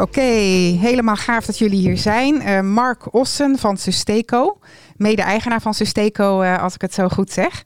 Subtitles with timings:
[0.00, 2.48] Oké, helemaal gaaf dat jullie hier zijn.
[2.48, 4.58] Uh, Mark Ossen van Susteco,
[4.96, 7.64] mede-eigenaar van Susteco, uh, als ik het zo goed zeg.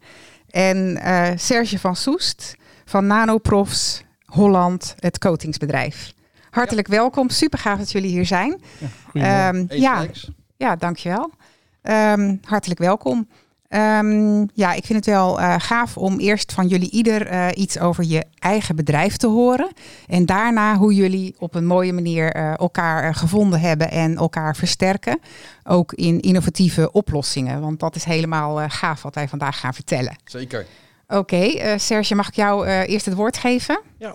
[0.50, 6.12] En uh, Serge van Soest van Nanoprofs Holland, het coatingsbedrijf.
[6.50, 6.94] Hartelijk ja.
[6.94, 8.60] welkom, super gaaf dat jullie hier zijn.
[9.12, 10.06] Ja, um, ja,
[10.56, 11.30] ja, dankjewel.
[11.82, 13.28] Um, hartelijk welkom.
[13.74, 17.78] Um, ja, ik vind het wel uh, gaaf om eerst van jullie ieder uh, iets
[17.78, 19.72] over je eigen bedrijf te horen.
[20.08, 25.20] En daarna hoe jullie op een mooie manier uh, elkaar gevonden hebben en elkaar versterken.
[25.64, 27.60] Ook in innovatieve oplossingen.
[27.60, 30.16] Want dat is helemaal gaaf wat wij vandaag gaan vertellen.
[30.24, 30.66] Zeker.
[31.08, 33.80] Oké, okay, Serge, mag ik jou eerst het woord geven?
[33.98, 34.14] Ja.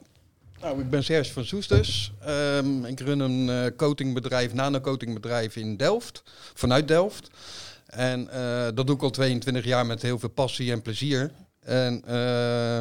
[0.61, 2.13] Nou, ik ben Serge van Soestes.
[2.27, 6.23] Um, ik run een coatingbedrijf, nano-coatingbedrijf in Delft,
[6.53, 7.29] vanuit Delft.
[7.87, 11.31] En uh, dat doe ik al 22 jaar met heel veel passie en plezier.
[11.59, 12.79] En uh,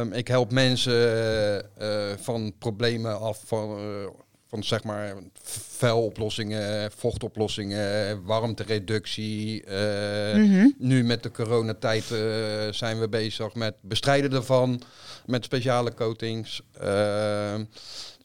[0.00, 3.78] um, ik help mensen uh, van problemen af van,
[4.46, 5.14] van zeg maar
[5.76, 9.64] vuiloplossingen, vochtoplossingen, warmtereductie.
[10.34, 10.74] Mm -hmm.
[10.78, 12.04] Nu met de coronatijd
[12.70, 14.82] zijn we bezig met bestrijden ervan,
[15.26, 16.62] met speciale coatings.
[16.80, 17.64] Ehm,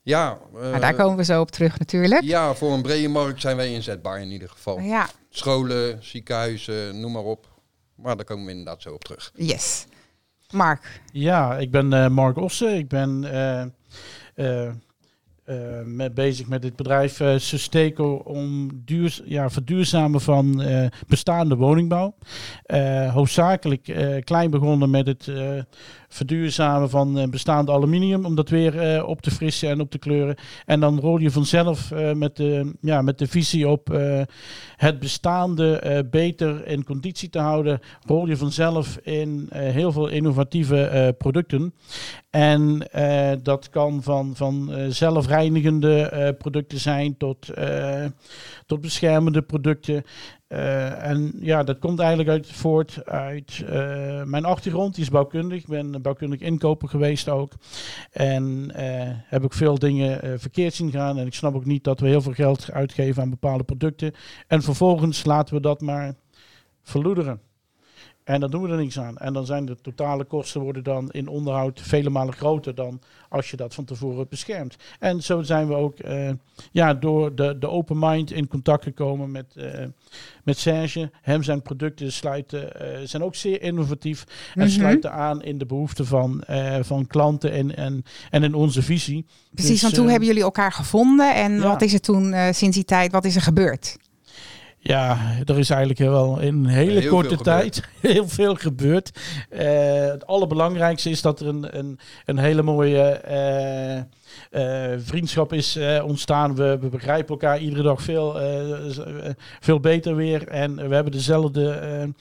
[0.03, 2.23] ja, uh, daar komen we zo op terug natuurlijk.
[2.23, 4.79] Ja, voor een brede markt zijn wij inzetbaar in ieder geval.
[4.79, 5.09] Ja.
[5.35, 7.47] Scholen, ziekenhuizen, noem maar op.
[7.95, 9.31] Maar daar komen we inderdaad zo op terug.
[9.35, 9.85] Yes.
[10.51, 11.01] Mark.
[11.11, 12.77] Ja, ik ben uh, Mark Ossen.
[12.77, 13.23] Ik ben
[14.35, 14.71] uh,
[15.45, 21.55] uh, met, bezig met dit bedrijf uh, Susteco om duur, ja, verduurzamen van uh, bestaande
[21.55, 22.15] woningbouw.
[23.11, 23.83] hoofdzakelijk
[24.23, 25.31] klein begonnen met het
[26.13, 30.35] verduurzamen van bestaande aluminium, om dat weer op te frissen en op te kleuren.
[30.65, 33.99] En dan rol je vanzelf met, de, ja, met de visie op
[34.75, 41.73] het bestaande beter in conditie te houden, rol je vanzelf in heel veel innovatieve producten.
[42.29, 42.87] En
[43.43, 47.49] dat kan van, van zelf reinigende uh, producten zijn tot,
[48.65, 50.03] tot beschermende producten.
[50.53, 53.63] Uh, en ja, dat komt eigenlijk uit voort uit
[54.25, 54.95] mijn achtergrond.
[54.95, 55.59] Die is bouwkundig.
[55.59, 57.51] Ik ben bouwkundig inkoper geweest ook.
[58.11, 58.71] En
[59.25, 61.17] heb ik veel dingen verkeerd zien gaan.
[61.17, 64.13] En ik snap ook niet dat we heel veel geld uitgeven aan bepaalde producten.
[64.47, 66.15] En vervolgens laten we dat maar
[66.83, 67.39] verloederen.
[68.23, 69.17] En dan doen we er niks aan.
[69.17, 73.51] En dan zijn de totale kosten worden dan in onderhoud vele malen groter dan als
[73.51, 74.75] je dat van tevoren beschermt.
[74.99, 76.29] En zo zijn we ook uh,
[76.71, 79.65] ja, door de, de open mind in contact gekomen met, uh,
[80.43, 81.11] met Serge.
[81.21, 84.71] Hem zijn producten sluiten, uh, zijn ook zeer innovatief en mm -hmm.
[84.71, 86.43] sluiten aan in de behoeften van,
[86.81, 89.25] van klanten en, en, en in onze visie.
[89.51, 91.61] Precies, dus, want hoe hebben jullie elkaar gevonden en ja.
[91.61, 93.97] wat is er toen sinds die tijd, wat is er gebeurd?
[94.85, 99.19] Ja, er is eigenlijk wel in een hele heel korte tijd heel veel gebeurd.
[99.49, 99.59] Uh,
[100.11, 103.21] het allerbelangrijkste is dat er een, een, een hele mooie
[104.51, 106.55] uh, uh, vriendschap is ontstaan.
[106.55, 108.39] We, we, begrijpen elkaar iedere dag veel,
[109.59, 110.47] veel beter weer.
[110.47, 112.13] En we hebben dezelfde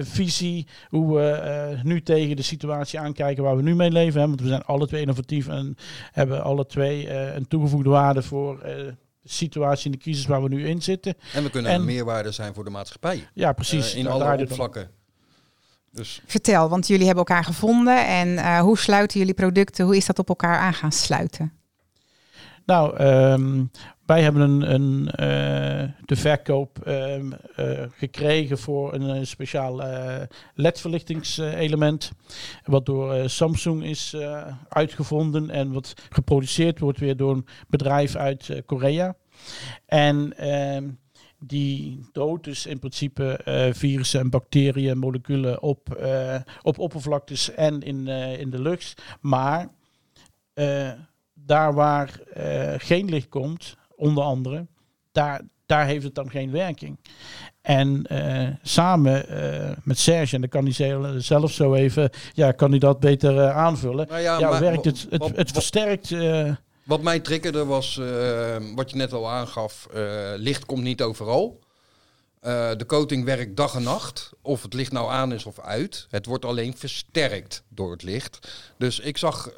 [0.00, 4.20] visie hoe we nu tegen de situatie aankijken waar we nu mee leven.
[4.20, 4.26] Hè?
[4.26, 5.76] Want we zijn alle twee innovatief en
[6.12, 8.60] hebben alle twee een toegevoegde waarde voor
[9.34, 11.14] situatie in de crisis waar we nu in zitten.
[11.32, 13.28] En we kunnen en, een meerwaarde zijn voor de maatschappij.
[13.34, 13.92] Ja, precies.
[13.92, 14.90] Uh, in alle oppervlakken.
[15.92, 16.22] Dus.
[16.26, 19.84] Vertel, want jullie hebben elkaar gevonden en uh, hoe sluiten jullie producten?
[19.84, 21.52] Hoe is dat op elkaar aan gaan sluiten?
[22.64, 23.70] Nou, um,
[24.08, 29.82] wij hebben een, een uh, de verkoop um, uh, gekregen voor een, een speciaal
[30.54, 32.12] LED-verlichtingselement.
[32.64, 34.16] wat door Samsung is
[34.68, 39.16] uitgevonden en wat geproduceerd wordt weer door een bedrijf uit Korea.
[39.86, 40.88] En ehm,
[41.38, 43.40] die doodt dus in principe
[43.72, 46.08] virussen en bacteriën, moleculen op,
[46.62, 48.06] op oppervlaktes en in,
[48.38, 49.02] in de lucht.
[49.20, 49.68] Maar
[51.34, 52.20] daar waar
[52.78, 54.66] geen licht komt, onder andere,
[55.12, 56.98] daar, daar heeft het dan geen werking.
[57.60, 62.70] En uh, samen uh, met Serge, en dan kan hij zelf zo even, ja, kan
[62.70, 64.06] hij dat beter uh, aanvullen.
[64.08, 66.14] Nou ja, ja maar, werkt het, het, wat, het versterkt.
[66.84, 68.00] wat mij triggerde was,
[68.74, 69.88] wat je net al aangaf,
[70.36, 71.60] licht komt niet overal.
[72.76, 76.06] de coating werkt dag en nacht, of het licht nou aan is of uit.
[76.10, 78.52] Het wordt alleen versterkt door het licht.
[78.78, 79.50] Dus ik zag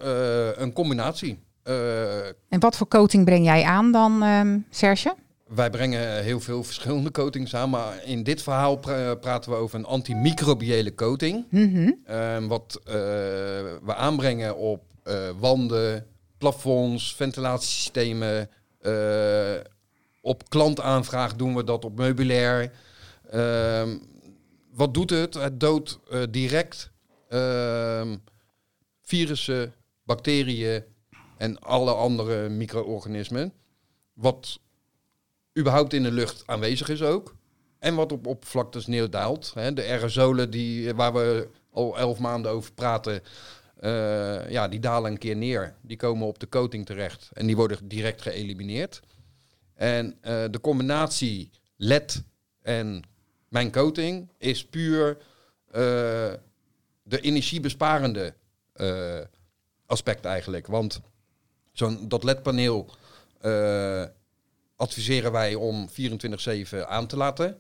[0.56, 1.38] een combinatie.
[1.62, 5.14] Eh, En wat voor coating breng jij aan dan, ehm, Serge?
[5.46, 9.78] wij brengen heel veel verschillende coatings aan, maar in dit verhaal pra- praten we over
[9.78, 11.46] een antimicrobiële coating.
[11.50, 11.92] Mhm.
[12.04, 12.92] Ehm, wat eh,
[13.82, 16.06] we aanbrengen op eh, wanden,
[16.38, 18.48] plafonds, ventilatiesystemen.
[20.20, 22.72] op klantaanvraag doen we dat op meubilair.
[23.30, 23.96] Ehm,
[24.74, 25.34] wat doet het?
[25.34, 25.98] Het doodt
[26.30, 26.90] direct
[29.02, 29.72] virussen,
[30.04, 30.82] bacteriën
[31.40, 33.52] en alle andere micro-organismen.
[34.12, 34.60] Wat
[35.58, 37.36] überhaupt in de lucht aanwezig is ook.
[37.78, 39.52] En wat op oppervlaktes neerdaalt.
[39.54, 39.72] Hè.
[39.72, 43.22] De aerosolen die, waar we al elf maanden over praten,
[43.76, 45.74] eh, ja, die dalen een keer neer.
[45.80, 49.00] Die komen op de coating terecht en die worden direct geëlimineerd.
[49.74, 52.22] En eh, de combinatie LED
[52.62, 53.02] en
[53.48, 55.16] mijn coating is puur
[55.66, 55.72] eh,
[57.02, 58.34] de energiebesparende
[59.86, 60.66] aspect eigenlijk.
[60.66, 61.00] Want
[61.72, 62.90] zo'n dat LED-paneel
[63.40, 64.04] eh,
[64.76, 67.58] adviseren wij om 24/7 aan te laten.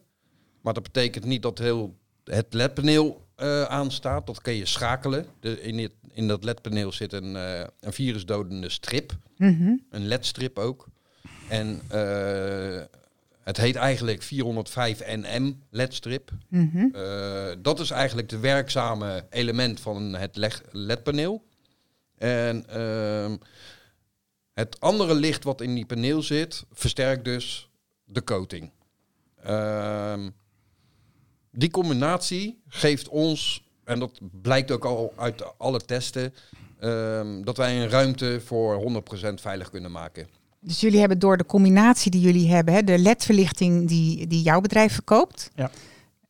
[0.60, 4.26] Maar dat betekent niet dat heel het LED-paneel eh, aanstaat.
[4.26, 5.26] Dat kun je schakelen.
[5.40, 9.16] De, in, dit, in dat LED-paneel zit een, eh, een virusdodende strip.
[9.36, 9.74] Mhm.
[9.90, 10.86] Een LED-strip ook.
[11.48, 11.80] En
[13.42, 16.30] het heet eigenlijk 405 NM LED-strip.
[16.48, 16.86] Mhm.
[17.62, 20.36] Dat is eigenlijk de werkzame element van het
[20.72, 21.44] LED-paneel.
[22.18, 23.36] En ehm,
[24.54, 27.70] het andere licht wat in die paneel zit, versterkt dus
[28.04, 28.70] de coating.
[29.42, 30.30] Ehm,
[31.50, 36.34] die combinatie geeft ons, en dat blijkt ook al uit alle testen,
[36.78, 40.28] ehm, dat wij een ruimte voor 100% veilig kunnen maken.
[40.60, 44.60] Dus jullie hebben door de combinatie die jullie hebben, hè, de LED-verlichting die, die jouw
[44.60, 45.50] bedrijf verkoopt.
[45.54, 45.70] Ja.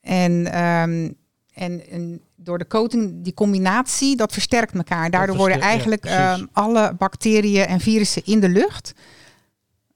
[0.01, 1.11] En, ehm,
[1.55, 5.11] en, en door de coating, die combinatie, dat versterkt elkaar.
[5.11, 8.95] Daardoor worden ja, eigenlijk ehm, alle bacteriën en virussen in de lucht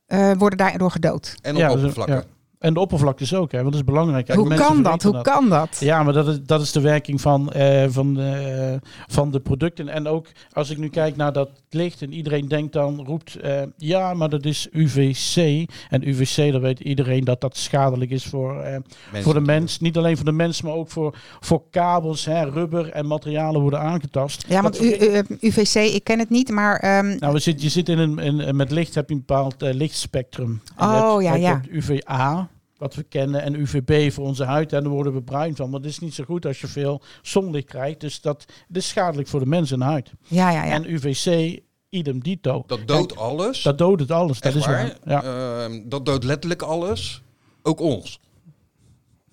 [0.07, 1.35] eh, worden daardoor gedood.
[1.43, 2.25] En op Ja, dus, oppervlakken.
[2.65, 4.33] En de oppervlaktes ook, hè, want dat is belangrijk.
[4.35, 5.03] Hoe mensen kan dat?
[5.03, 5.77] Hoe kan dat?
[5.81, 8.75] Ja, maar dat is, dat is de werking van, eh, van, eh,
[9.07, 9.89] van de producten.
[9.89, 13.63] En ook als ik nu kijk naar dat licht en iedereen denkt dan, roept, eh,
[13.77, 15.67] ja, maar dat is UVC.
[15.91, 18.77] En UVC, dan weet iedereen dat dat schadelijk is voor, eh,
[19.23, 19.81] voor de mens.
[19.81, 23.81] Niet alleen voor de mens, maar ook voor, voor kabels, hè, rubber en materialen worden
[23.81, 24.45] aangetast.
[24.49, 27.89] Ja, want U- UVC, ik ken het niet, maar ehm, nou, we zit, je zit
[27.89, 30.61] in een, in, met licht heb je een bepaald lichtspectrum.
[30.77, 31.55] En Oh, je hebt- ja, ja.
[31.55, 32.49] hebt UVA,
[32.85, 34.73] wat we kennen, en UVB voor onze huid.
[34.73, 35.71] En daar worden we bruin van.
[35.71, 38.01] Maar dat is niet zo goed als je veel zonlicht krijgt.
[38.01, 40.13] Dus dat, dat is schadelijk voor de mens en huid.
[40.27, 40.73] ja, ja, ja.
[40.73, 42.65] En UVC, idem dito.
[42.67, 43.63] Dat doodt alles.
[43.63, 44.41] Dat doodt het alles.
[44.41, 44.99] Dat is waar.
[45.05, 45.23] waar.
[45.23, 45.65] Ja.
[45.65, 47.23] Ehm, dat doodt letterlijk alles.
[47.63, 48.21] Ook ons.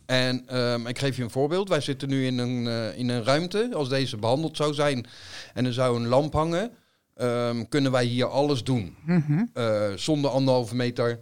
[0.05, 1.69] En ehm, ik geef je een voorbeeld.
[1.69, 3.69] Wij zitten nu in een, eh, in een ruimte.
[3.73, 5.05] Als deze behandeld zou zijn
[5.53, 6.71] en er zou een lamp hangen,
[7.15, 8.95] ehm, kunnen wij hier alles doen.
[9.05, 9.45] Mhm.
[9.53, 11.19] Eh, zonder anderhalve meter.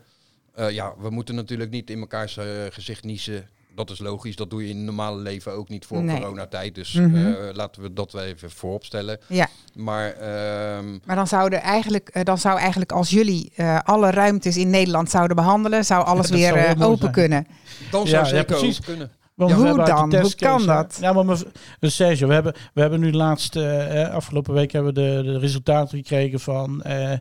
[0.59, 3.47] Eh, ja, we moeten natuurlijk niet in mekaars eh, gezicht niezen.
[3.75, 4.35] Dat is logisch.
[4.35, 6.19] Dat doe je in het normale leven ook niet voor Nee.
[6.19, 6.75] coronatijd.
[6.75, 7.15] Dus Mhm.
[7.33, 9.19] eh, laten we dat wel even voorop stellen.
[9.27, 9.47] ja.
[9.75, 14.69] Maar ehm, Maar dan, zouden eigenlijk, dan zou eigenlijk als jullie eh, alle ruimtes in
[14.69, 17.11] Nederland zouden behandelen, zou alles weer open zijn.
[17.11, 17.47] kunnen.
[17.91, 18.77] dan Ja, zou ja, zeker precies.
[18.79, 19.11] ook kunnen.
[19.39, 19.99] Want Ja, hoe de dan?
[19.99, 20.97] Hoe testcase, kan dat?
[21.01, 21.37] Ja, maar
[21.79, 25.39] Sergio, we hebben, we hebben nu laatst, eh, eh, afgelopen week hebben we de, de
[25.39, 27.13] resultaten gekregen van, eh,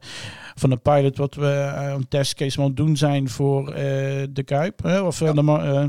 [0.54, 3.82] van een pilot wat we eh, een testcase aan het doen zijn voor eh,
[4.30, 4.82] de Kuip.
[4.82, 5.84] Hè, of, eh, de, eh,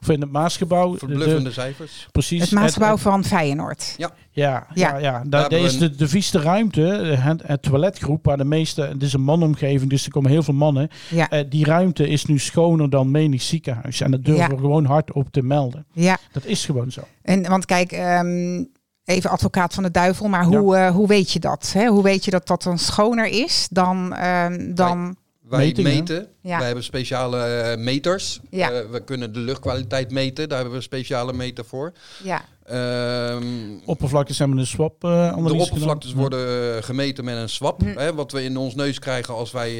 [0.00, 0.92] of in het Maasgebouw.
[0.92, 2.06] De- Verbluffende cijfers.
[2.12, 2.40] precies.
[2.40, 3.94] Het Maasgebouw van Feyenoord.
[3.96, 4.96] Ja, ja, Ja.
[4.98, 5.00] ja.
[5.00, 8.82] Daar, Daar daar hebben is de, de vieste ruimte, het, het toiletgroep, waar de meeste,
[8.82, 10.88] het is een manomgeving, dus er komen heel veel mannen.
[11.08, 14.00] Ja, Eh, die ruimte is nu schoner dan menig ziekenhuis.
[14.00, 14.48] En dat durven Ja.
[14.54, 15.86] we gewoon hard op te melden.
[15.92, 16.18] ja.
[16.32, 17.00] Dat is gewoon zo.
[17.22, 18.64] En, want kijk, ehm,
[19.04, 21.70] even advocaat van de duivel, maar hoe, eh, hoe weet je dat?
[21.74, 21.86] Hè?
[21.86, 24.14] Hoe weet je dat dat dan schoner is dan...
[24.14, 25.16] ehm, dan
[25.50, 25.92] Wij Metingen.
[25.94, 26.28] meten.
[26.40, 26.56] Ja.
[26.56, 28.40] Wij hebben speciale eh, meters.
[28.50, 28.70] Ja.
[28.72, 30.48] Eh, we kunnen de luchtkwaliteit meten.
[30.48, 31.92] Daar hebben we een speciale meter voor.
[32.22, 32.44] ja.
[32.64, 33.44] Ehm,
[33.84, 36.20] Oppervlaktes hebben een swap eh de oppervlaktes gedaan.
[36.28, 37.80] worden eh, gemeten met een swap.
[37.80, 37.86] Hm.
[37.98, 39.70] Hè, wat we in ons neus krijgen als wij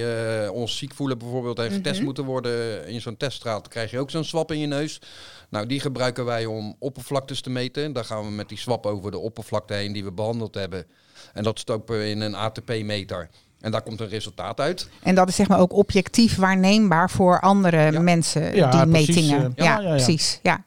[0.45, 2.05] eh, ons ziek voelen bijvoorbeeld en getest Mhm.
[2.05, 5.01] moeten worden in zo'n teststraat, krijg je ook zo'n swap in je neus.
[5.51, 7.93] Nou, die gebruiken wij om oppervlaktes te meten.
[7.93, 10.85] Daar gaan we met die swap over de oppervlakte heen die we behandeld hebben.
[11.33, 13.29] En dat stoppen we in een ATP-meter.
[13.61, 14.89] En daar komt een resultaat uit.
[15.03, 18.01] En dat is zeg maar ook objectief waarneembaar voor andere Ja.
[18.01, 19.53] mensen, Ja, die precies, metingen.
[19.57, 19.91] eh, ja, ja, ja, ja.
[19.95, 20.39] precies.
[20.43, 20.65] Ja.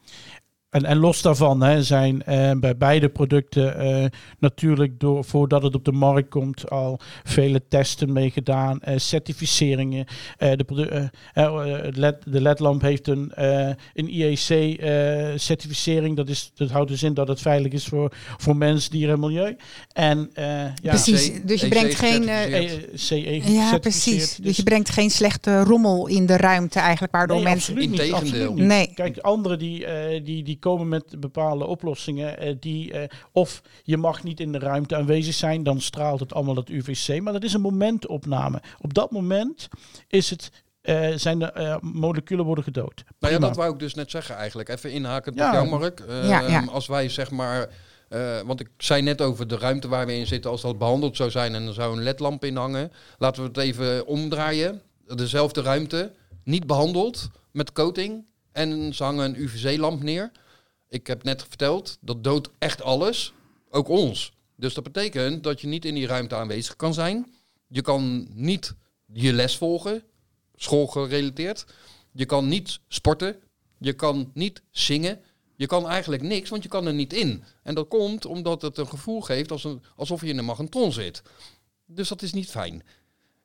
[0.73, 4.05] En, en los daarvan hè, zijn eh, bij beide producten eh,
[4.39, 10.05] natuurlijk door, voordat het op de markt komt al vele testen mee gedaan, eh, certificeringen.
[10.37, 16.15] Eh, de, eh, het LED, de ledlamp heeft een, eh, een IEC-certificering.
[16.15, 19.19] dat, is, dat houdt dus in dat het veilig is voor, voor mens, dier en
[19.19, 19.55] milieu.
[19.93, 22.27] En eh, ja, Precies, C- dus je EC brengt geen...
[22.29, 23.81] eh, eh, CE ja, gecertificeerd.
[23.81, 24.35] precies.
[24.35, 27.73] Dus Dus- je brengt geen slechte rommel in de ruimte eigenlijk, waardoor Nee, mensen...
[27.73, 28.31] absoluut niet, Integendeel.
[28.47, 28.67] absoluut niet.
[28.67, 28.91] Nee.
[28.95, 32.37] Kijk, anderen die, eh, die, die komen met bepaalde oplossingen.
[32.37, 36.33] eh, die, eh, of je mag niet in de ruimte aanwezig zijn, dan straalt het
[36.33, 37.21] allemaal het UVC.
[37.21, 38.61] Maar dat is een momentopname.
[38.81, 39.67] Op dat moment
[40.07, 40.51] is het,
[40.81, 43.03] eh, zijn de eh, moleculen worden gedood.
[43.19, 44.69] Nou ja, dat wou ik dus net zeggen eigenlijk.
[44.69, 45.47] Even inhaken Ja.
[45.47, 45.99] op jou, Mark.
[45.99, 46.65] Eh, Ja, ja.
[46.71, 47.69] Als wij zeg maar...
[48.09, 50.51] eh, want ik zei net over de ruimte waar we in zitten.
[50.51, 52.91] Als dat behandeld zou zijn en er zou een ledlamp in hangen.
[53.17, 54.81] Laten we het even omdraaien.
[55.15, 56.11] Dezelfde ruimte,
[56.43, 58.25] niet behandeld met coating.
[58.51, 60.31] En ze hangen een UVC-lamp neer.
[60.93, 63.33] Ik heb net verteld, dat doodt echt alles.
[63.69, 64.33] Ook ons.
[64.55, 67.33] Dus dat betekent dat je niet in die ruimte aanwezig kan zijn.
[67.67, 68.73] Je kan niet
[69.05, 70.03] je les volgen,
[70.55, 71.65] schoolgerelateerd.
[72.11, 73.35] Je kan niet sporten.
[73.77, 75.19] Je kan niet zingen.
[75.55, 77.43] Je kan eigenlijk niks, want je kan er niet in.
[77.63, 79.51] En dat komt omdat het een gevoel geeft
[79.95, 81.21] alsof je in een magnetron zit.
[81.85, 82.83] Dus dat is niet fijn.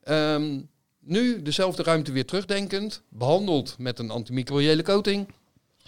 [0.03, 0.61] Ehm,
[0.99, 3.03] nu dezelfde ruimte weer terugdenkend.
[3.09, 5.29] Behandeld met een antimicrobiële coating.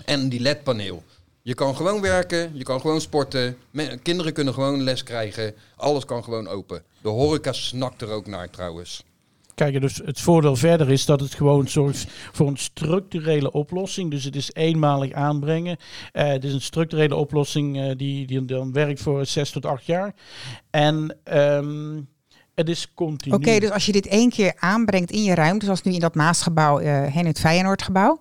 [0.04, 1.04] En die LED-paneel.
[1.50, 3.56] Je kan gewoon werken, je kan gewoon sporten.
[4.02, 5.54] Kinderen kunnen gewoon les krijgen.
[5.76, 6.82] Alles kan gewoon open.
[7.02, 9.04] De horeca snakt er ook naar trouwens.
[9.54, 14.10] Kijk, dus het voordeel verder is dat het gewoon zorgt voor een structurele oplossing.
[14.10, 15.76] Dus het is eenmalig aanbrengen.
[16.12, 19.86] Eh, het is een structurele oplossing eh, die, die dan werkt voor zes tot acht
[19.86, 20.14] jaar.
[20.70, 22.00] En ehm,
[22.54, 23.34] het is continu.
[23.34, 26.14] Oké, dus als je dit één keer aanbrengt in je ruimte, zoals nu in dat
[26.14, 28.20] Maasgebouw eh en het Feyenoordgebouw,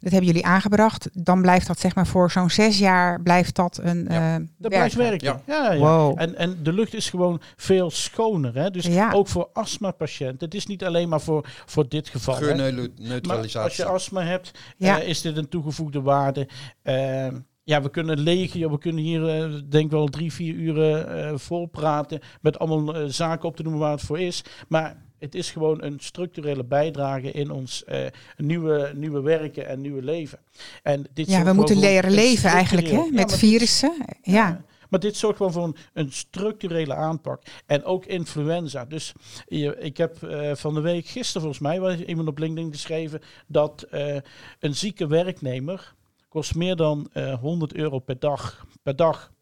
[0.00, 3.80] dat hebben jullie aangebracht, dan blijft dat zeg maar voor zo'n zes jaar blijft dat
[3.82, 4.34] een Ja.
[4.36, 5.26] eh, Dat blijft werken.
[5.26, 5.40] Ja.
[5.46, 5.72] Ja.
[5.72, 6.20] Ja, Wow.
[6.20, 8.54] En, en de lucht is gewoon veel schoner.
[8.54, 8.70] Hè?
[8.70, 9.12] Dus Ja.
[9.12, 10.44] ook voor astmapatiënten.
[10.44, 12.34] Het is niet alleen maar voor, voor dit geval.
[12.34, 12.40] hè.
[12.40, 13.84] Maar als Geurneutralisatie.
[13.84, 15.00] je astma hebt, Ja.
[15.00, 16.48] eh, is dit een toegevoegde waarde.
[16.82, 17.26] Eh,
[17.64, 21.32] ja, we kunnen legio, we kunnen hier eh, denk ik wel drie, vier uren eh
[21.38, 24.44] vol praten met allemaal zaken op te noemen waar het voor is.
[24.68, 28.06] Maar het is gewoon een structurele bijdrage in ons eh,
[28.36, 30.38] nieuwe, nieuwe werken en nieuwe leven.
[30.82, 34.04] En dit Ja, we moeten leren leven eigenlijk hè, Ja, met virussen.
[34.22, 34.64] Ja.
[34.88, 37.42] maar dit zorgt gewoon voor een, een structurele aanpak.
[37.66, 38.84] En ook influenza.
[38.84, 39.12] Dus
[39.46, 43.20] je, ik heb eh, van de week, gisteren volgens mij, was iemand op LinkedIn geschreven
[43.46, 44.16] dat eh,
[44.58, 45.94] een zieke werknemer
[46.28, 48.66] kost meer dan eh 100 euro per dag.
[48.82, 49.32] Per dag.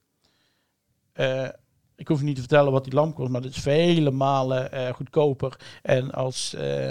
[1.97, 4.95] Ik hoef niet te vertellen wat die lamp kost, maar dat is vele malen eh,
[4.95, 5.57] goedkoper.
[5.83, 6.89] En als eh,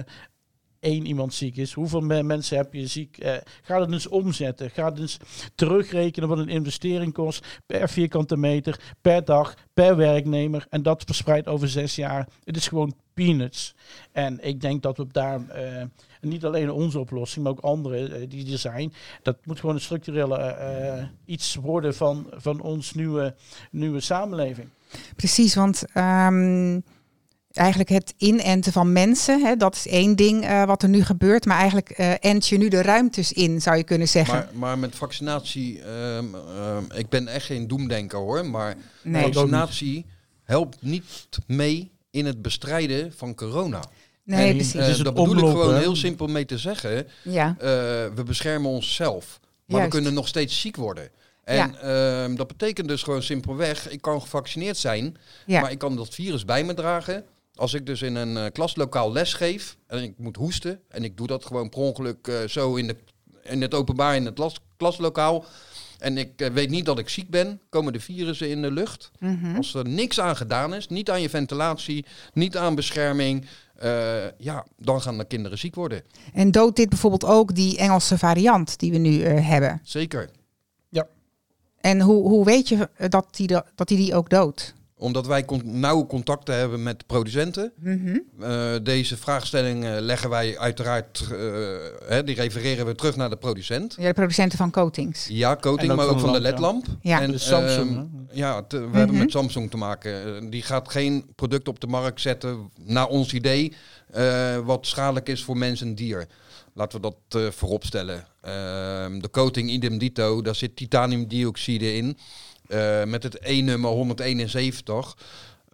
[0.79, 3.17] één iemand ziek is, hoeveel me- mensen heb je ziek?
[3.17, 4.69] Eh, ga het eens omzetten.
[4.69, 5.17] Ga het eens
[5.55, 10.65] terugrekenen wat een investering kost per vierkante meter, per dag, per werknemer.
[10.69, 12.27] En dat verspreid over zes jaar.
[12.43, 13.75] Het is gewoon peanuts.
[14.12, 15.41] En ik denk dat we daar
[16.21, 18.93] niet alleen onze oplossing, maar ook andere die er zijn.
[19.21, 23.35] Dat moet gewoon een structurele iets worden van, van ons nieuwe,
[23.71, 24.69] nieuwe samenleving.
[25.15, 26.79] Precies, want ehm,
[27.51, 31.45] eigenlijk het inenten van mensen, hè, dat is één ding eh, wat er nu gebeurt.
[31.45, 34.35] Maar eigenlijk eh ent je nu de ruimtes in, zou je kunnen zeggen.
[34.35, 39.23] Maar, maar met vaccinatie, ehm, ehm, ik ben echt geen doemdenker hoor, maar nee.
[39.23, 40.05] vaccinatie
[40.43, 41.03] helpt niet
[41.47, 43.83] mee in het bestrijden van corona.
[44.23, 44.73] nee, en- precies.
[44.73, 45.79] Eh, het daar bedoel ik omlopen, gewoon hè?
[45.79, 47.07] heel simpel mee te zeggen.
[47.21, 47.55] ja.
[47.59, 47.65] eh,
[48.15, 49.39] we beschermen onszelf.
[49.65, 49.93] Maar Juist.
[49.93, 51.09] we kunnen nog steeds ziek worden.
[51.45, 55.61] En ehm, dat betekent dus gewoon simpelweg, ik kan gevaccineerd zijn, Ja.
[55.61, 57.23] maar ik kan dat virus bij me dragen.
[57.55, 61.17] Als ik dus in een eh, klaslokaal les geef en ik moet hoesten, en ik
[61.17, 62.95] doe dat gewoon per ongeluk eh, zo in, de,
[63.43, 65.45] in het openbaar in het las- klaslokaal,
[65.99, 69.11] en ik eh, weet niet dat ik ziek ben, komen de virussen in de lucht.
[69.19, 69.55] Mhm.
[69.55, 73.45] Als er niks aan gedaan is, niet aan je ventilatie, niet aan bescherming,
[74.37, 76.03] ja, dan gaan de kinderen ziek worden.
[76.33, 79.79] En doodt dit bijvoorbeeld ook die Engelse variant die we nu hebben?
[79.83, 80.29] Zeker.
[81.86, 84.74] En hoe, hoe weet je eh, dat die, da- dat die, die ook doodt?
[84.98, 87.72] Omdat wij con- nauwe contacten hebben met producenten.
[87.80, 88.18] Mhm.
[88.42, 91.38] Eh, deze vraagstellingen leggen wij uiteraard, eh,
[92.08, 93.96] hè, die refereren we terug naar de producent.
[94.00, 95.27] Ja, de producenten van coatings.
[95.30, 96.86] Ja, coating, maar ook van de de lamp, ledlamp.
[97.01, 97.22] Ja.
[97.22, 98.06] En, De Samsung, ehm,
[98.38, 99.24] ja, te- we hebben Mhm.
[99.24, 100.25] met Samsung te maken.
[100.25, 103.74] Eh, die gaat geen product op de markt zetten, naar ons idee,
[104.12, 106.27] eh, wat schadelijk is voor mens en dier.
[106.77, 108.27] Laten we dat eh voorop stellen.
[108.41, 112.17] Ehm, de coating idem dito, daar zit titaniumdioxide in.
[112.67, 115.17] eh, met het E-nummer 171.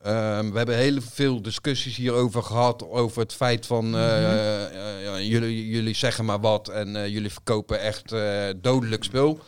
[0.04, 2.90] Ehm, we hebben heel veel discussies hierover gehad.
[2.90, 8.14] Over het feit van eh, ja, jullie, jullie zeggen maar wat en jullie verkopen echt
[8.62, 9.40] dodelijk spul.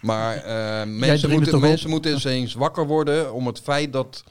[0.00, 0.34] Maar
[0.88, 1.60] mensen, moeten, op?
[1.60, 4.24] mensen moeten eens eens wakker worden om het feit dat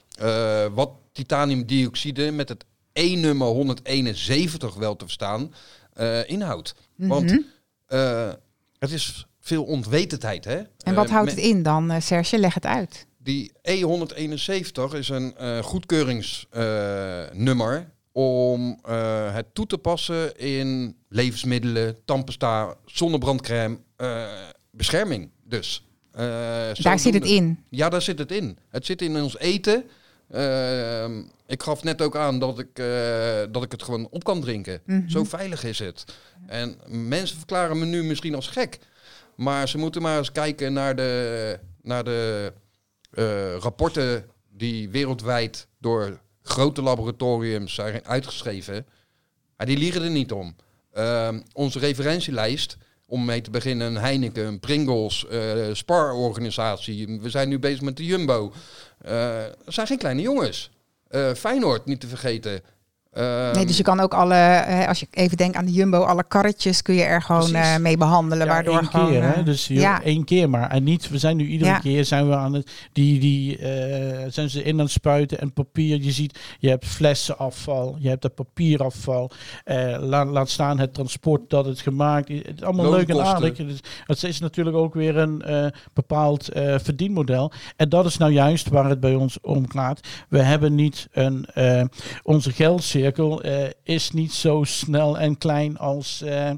[0.73, 5.51] wat titaniumdioxide met het E-nummer 171 wel te verstaan
[5.95, 6.75] eh, inhoudt.
[6.95, 7.39] Want Mhm.
[7.87, 8.29] eh,
[8.79, 10.45] het is veel onwetendheid.
[10.45, 10.61] Hè?
[10.83, 12.37] En wat Eh, houdt het in dan, Serge?
[12.37, 13.05] Leg het uit.
[13.17, 18.79] Die E171 is een goedkeuringsnummer om
[19.31, 23.77] het toe te passen in levensmiddelen, tandpasta, zonnebrandcrème,
[24.71, 25.87] bescherming dus.
[26.81, 27.59] Daar zit het in.
[27.69, 28.57] Ja, daar zit het in.
[28.69, 29.83] Het zit in ons eten.
[30.31, 34.41] Ehm, ik gaf net ook aan dat ik, eh, dat ik het gewoon op kan
[34.41, 34.81] drinken.
[34.85, 35.09] Mhm.
[35.09, 36.05] Zo veilig is het.
[36.47, 38.79] En mensen verklaren me nu misschien als gek.
[39.35, 42.53] Maar ze moeten maar eens kijken naar de, naar de
[43.11, 48.85] eh, rapporten die wereldwijd door grote laboratoriums zijn uitgeschreven.
[49.57, 50.55] Maar die liegen er niet om.
[50.93, 57.19] Ehm, onze referentielijst, om mee te beginnen, een Heineken, een Pringles, eh Spar-organisatie.
[57.21, 58.53] We zijn nu bezig met de Jumbo.
[59.01, 60.69] Eh dat zijn geen kleine jongens.
[61.07, 62.61] Eh Feyenoord, niet te vergeten.
[63.15, 66.23] Ehm, Nee, dus je kan ook alle, als je even denkt aan de Jumbo, alle
[66.27, 67.73] karretjes kun je er gewoon Precies.
[67.73, 68.45] eh, mee behandelen.
[68.45, 69.33] Ja, waardoor één gewoon, keer, hè?
[69.33, 70.03] eh, Dus ja.
[70.03, 70.69] één keer maar.
[70.69, 71.79] En niet, we zijn nu iedere Ja.
[71.79, 75.53] keer zijn we aan het, die, die eh, zijn ze in aan het spuiten en
[75.53, 76.01] papier.
[76.03, 79.31] Je ziet, je hebt flessenafval, je hebt het papierafval.
[79.63, 82.37] eh, laat, laat staan het transport dat het gemaakt is.
[82.37, 83.55] Het is allemaal leuk en aardig.
[83.57, 87.51] Dus het is natuurlijk ook weer een eh, bepaald eh, verdienmodel.
[87.75, 89.99] En dat is nou juist waar het bij ons om gaat.
[90.29, 91.83] We hebben niet een, eh,
[92.23, 92.51] onze
[93.11, 96.51] eh, is niet zo snel en klein als, eh,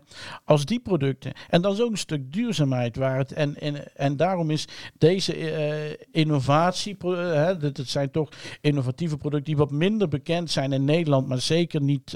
[0.43, 1.33] als die producten.
[1.49, 3.31] En dat is ook een stuk duurzaamheid waar het.
[3.31, 8.29] En, en, en daarom is deze eh, innovatie, hè, dat het zijn toch
[8.61, 12.13] innovatieve producten die wat minder bekend zijn in Nederland, maar zeker niet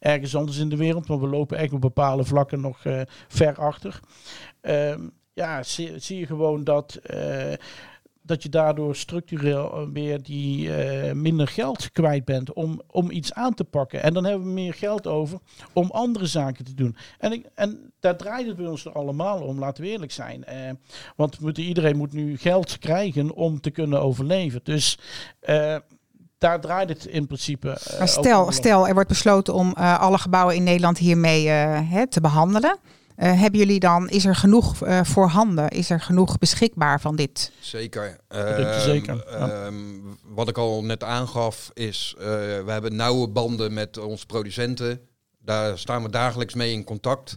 [0.00, 1.06] ergens anders in de wereld.
[1.06, 2.82] Want we lopen echt op bepaalde vlakken nog
[3.28, 4.00] ver achter.
[4.60, 5.00] Ehm,
[5.32, 7.00] ja, zie, zie je gewoon dat.
[8.26, 13.54] Dat je daardoor structureel weer die eh, minder geld kwijt bent om, om iets aan
[13.54, 14.02] te pakken.
[14.02, 15.38] En dan hebben we meer geld over
[15.72, 16.96] om andere zaken te doen.
[17.18, 20.44] En, ik, en daar draait het bij ons er allemaal om, laten we eerlijk zijn.
[20.44, 20.70] Eh,
[21.16, 24.60] want we moeten, iedereen moet nu geld krijgen om te kunnen overleven.
[24.62, 24.98] Dus
[25.40, 25.76] eh,
[26.38, 27.78] daar draait het in principe.
[27.98, 32.78] Maar stel, stel, er wordt besloten om alle gebouwen in Nederland hiermee hè, te behandelen.
[33.16, 35.68] Eh, hebben jullie dan, is er genoeg eh, voorhanden?
[35.68, 37.52] Is er genoeg beschikbaar van dit?
[37.60, 38.18] Zeker.
[38.28, 39.50] Ehm, zeker, ja.
[39.50, 39.74] ehm,
[40.24, 45.00] wat ik al net aangaf is, eh, we hebben nauwe banden met onze producenten.
[45.38, 47.36] Daar staan we dagelijks mee in contact.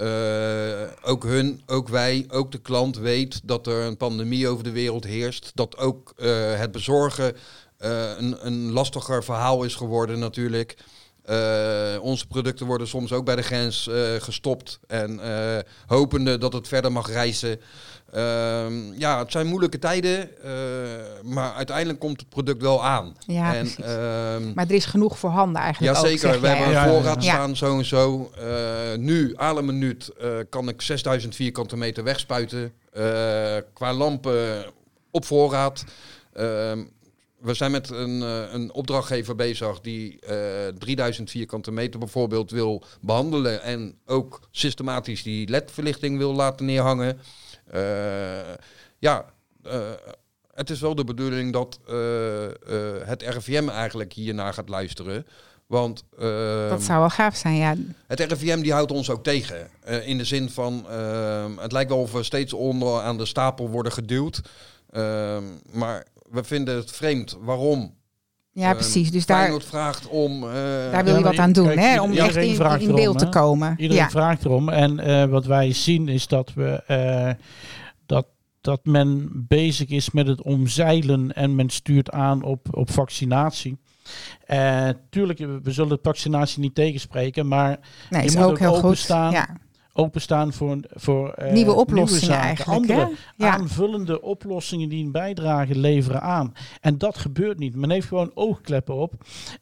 [0.00, 4.70] Eh, ook hun, ook wij, ook de klant weet dat er een pandemie over de
[4.70, 5.50] wereld heerst.
[5.54, 7.36] Dat ook eh, het bezorgen
[7.76, 10.76] eh, een, een lastiger verhaal is geworden natuurlijk.
[11.30, 16.52] Eh, onze producten worden soms ook bij de grens eh, gestopt en eh, hopende dat
[16.52, 17.60] het verder mag reizen.
[18.12, 20.50] Ehm, ja, het zijn moeilijke tijden, eh,
[21.22, 23.16] maar uiteindelijk komt het product wel aan.
[23.26, 23.84] Ja, en, precies.
[23.84, 26.86] ehm, Maar er is genoeg voorhanden eigenlijk ook, Jazeker, zeg we jij, hebben een Ja,
[26.86, 27.32] ja, voorraad ja.
[27.32, 28.30] staan zo en zo.
[28.38, 32.72] Eh, nu, aan een minuut, eh, kan ik 6000 vierkante meter wegspuiten.
[32.92, 33.02] Eh,
[33.72, 34.64] qua lampen
[35.10, 35.84] op voorraad.
[36.32, 36.82] Ehm,
[37.40, 40.36] we zijn met een, eh, een opdrachtgever bezig die eh
[40.78, 43.62] 3000 vierkante meter bijvoorbeeld wil behandelen.
[43.62, 47.18] En ook systematisch die LED-verlichting wil laten neerhangen.
[47.70, 47.80] Eh,
[48.98, 49.24] ja,
[49.62, 49.80] eh,
[50.54, 52.52] het is wel de bedoeling dat eh, eh,
[53.04, 55.26] het RIVM eigenlijk hiernaar gaat luisteren.
[55.66, 57.74] Want ehm, Dat zou wel gaaf zijn, ja.
[58.06, 59.68] het RIVM die houdt ons ook tegen.
[59.80, 63.24] Eh, in de zin van, ehm, het lijkt wel of we steeds onder aan de
[63.26, 64.40] stapel worden geduwd.
[64.90, 67.36] Ehm, maar we vinden het vreemd.
[67.40, 67.94] Waarom?
[68.52, 69.10] Ja, Ehm, precies.
[69.10, 70.42] Dus daar, vraagt om...
[70.44, 70.52] eh,
[70.92, 72.00] daar wil je wat aan doen, kijk, hè?
[72.00, 73.74] Om echt iedereen in, vraagt in erom, beeld te komen.
[73.78, 74.10] Iedereen Ja.
[74.10, 74.68] vraagt erom.
[74.68, 77.30] En eh, wat wij zien is dat we eh,
[78.06, 78.26] dat,
[78.60, 83.78] dat men bezig is met het omzeilen en men stuurt aan op, op vaccinatie.
[84.46, 87.78] Eh tuurlijk, we zullen de vaccinatie niet tegenspreken, maar
[88.10, 89.06] Nee, Je is moet ook ook heel goed.
[89.06, 89.56] Ja.
[89.92, 93.16] Openstaan voor, voor eh, Nieuwe oplossingen zaken, eigenlijk, andere?
[93.36, 93.50] Ja.
[93.50, 96.52] aanvullende oplossingen die een bijdrage leveren aan.
[96.80, 97.74] En dat gebeurt niet.
[97.74, 99.12] Men heeft gewoon oogkleppen op.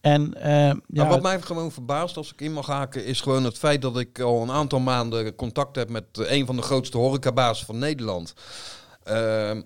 [0.00, 3.58] En eh, ja, wat mij gewoon verbaast, als ik in mag haken, is gewoon het
[3.58, 6.98] feit dat ik al een aantal maanden contact heb met eh, een van de grootste
[6.98, 8.34] horecabazen van Nederland.
[9.02, 9.62] Ehm,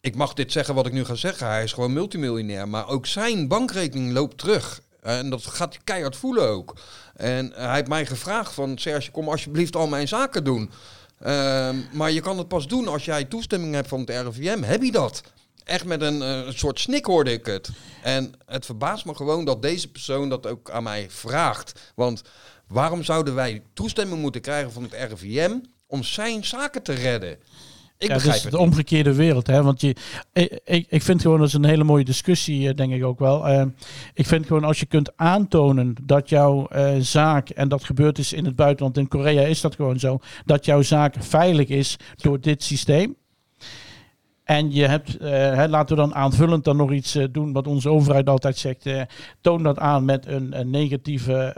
[0.00, 1.46] ik mag dit zeggen wat ik nu ga zeggen.
[1.46, 2.68] Hij is gewoon multimiljonair.
[2.68, 4.80] Maar ook zijn bankrekening loopt terug.
[5.00, 6.74] En dat gaat hij keihard voelen ook.
[7.16, 8.78] En hij heeft mij gevraagd van...
[8.78, 10.70] Serge, kom alsjeblieft al mijn zaken doen.
[11.20, 14.62] Ehm, maar je kan het pas doen als jij toestemming hebt van het RIVM.
[14.62, 15.22] Heb je dat?
[15.64, 17.68] Echt met een, eh, een soort snik hoorde ik het.
[18.02, 21.92] En het verbaast me gewoon dat deze persoon dat ook aan mij vraagt.
[21.94, 22.22] Want
[22.66, 25.58] waarom zouden wij toestemming moeten krijgen van het RIVM...
[25.86, 27.38] om zijn zaken te redden?
[28.02, 28.66] Ik ja, begrijp dus het de niet.
[28.66, 29.46] omgekeerde wereld.
[29.46, 29.62] Hè?
[29.62, 29.96] Want je,
[30.64, 33.48] ik, ik, vind gewoon dat is een hele mooie discussie, eh, denk ik ook wel.
[33.48, 33.64] Eh,
[34.14, 38.32] ik vind gewoon als je kunt aantonen dat jouw eh, zaak, en dat gebeurt dus
[38.32, 42.40] in het buitenland, in Korea is dat gewoon zo, dat jouw zaak veilig is door
[42.40, 43.16] dit systeem.
[44.44, 47.88] En je hebt, eh, hè, laten we dan aanvullend dan nog iets doen wat onze
[47.88, 48.86] overheid altijd zegt.
[49.40, 51.54] toon dat aan met een, een negatieve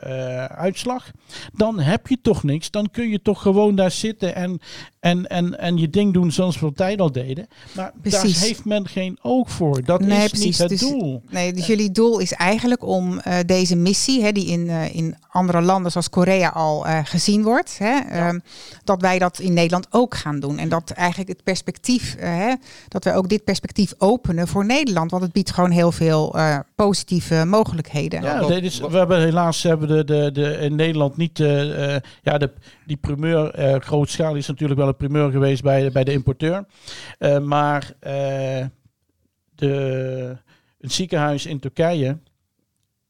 [0.56, 1.10] uitslag.
[1.52, 2.70] Dan heb je toch niks.
[2.70, 4.60] Dan kun je toch gewoon daar zitten en,
[5.04, 7.46] en, en, en je ding doen zoals we altijd al deden.
[7.72, 8.32] Maar Precies.
[8.38, 9.84] daar heeft men geen oog voor.
[9.84, 10.44] Dat Nee, is precies.
[10.46, 11.22] niet het Dus- doel.
[11.30, 15.16] Nee, dus jullie doel is eigenlijk om eh, deze missie, hè, die in, eh, in
[15.30, 18.38] andere landen zoals Korea al eh, gezien wordt, hè, ehm,
[18.84, 20.58] dat wij dat in Nederland ook gaan doen.
[20.58, 22.54] En dat eigenlijk het perspectief, hè,
[22.88, 25.10] dat we ook dit perspectief openen voor Nederland.
[25.10, 28.22] Want het biedt gewoon heel veel eh, positieve mogelijkheden.
[28.22, 31.16] Ja, Ja, wat- dit is, wat- we hebben helaas hebben de, de, de, in Nederland
[31.16, 31.40] niet.
[31.40, 32.50] eh, eh, ja, de,
[32.86, 36.66] die primeur eh grootschalig is natuurlijk wel een primeur geweest bij, bij de importeur.
[37.18, 38.66] Eh, maar eh,
[39.54, 40.36] de,
[40.80, 42.18] het ziekenhuis in Turkije,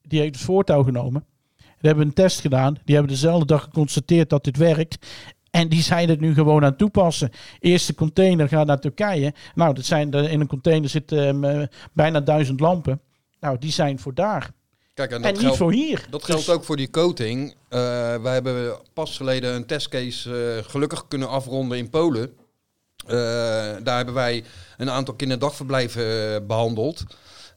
[0.02, 1.24] die heeft het voortouw genomen.
[1.56, 2.76] Die hebben een test gedaan.
[2.84, 5.06] Die hebben dezelfde dag geconstateerd dat dit werkt.
[5.50, 7.30] En die zijn het nu gewoon aan het toepassen.
[7.60, 9.34] Eerste container gaat naar Turkije.
[9.54, 13.00] Nou, dat zijn in een container zitten bijna duizend lampen.
[13.40, 14.50] Nou, die zijn voor daar.
[14.94, 16.06] Kijk, en niet geldt, voor hier.
[16.10, 17.54] dat Dus- geldt ook voor die coating.
[17.68, 17.78] Eh,
[18.22, 22.36] wij hebben pas geleden een testcase eh, gelukkig kunnen afronden in Polen.
[23.06, 23.14] Eh,
[23.82, 24.44] daar hebben wij
[24.76, 27.04] een aantal kinderdagverblijven eh, behandeld.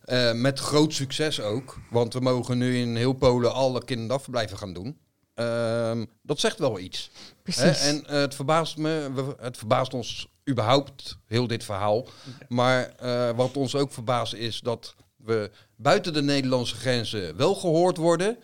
[0.04, 1.78] Eh, met groot succes ook.
[1.90, 4.98] Want we mogen nu in heel Polen alle kinderdagverblijven gaan doen.
[5.34, 7.12] Ehm, dat zegt wel iets.
[7.14, 7.22] Hè?
[7.44, 7.82] Precies.
[7.86, 12.08] En het verbaast me, we- het verbaast ons überhaupt, heel dit verhaal.
[12.48, 12.92] Maar
[13.36, 18.38] wat ons ook verbaast is dat we buiten de Nederlandse grenzen wel gehoord worden.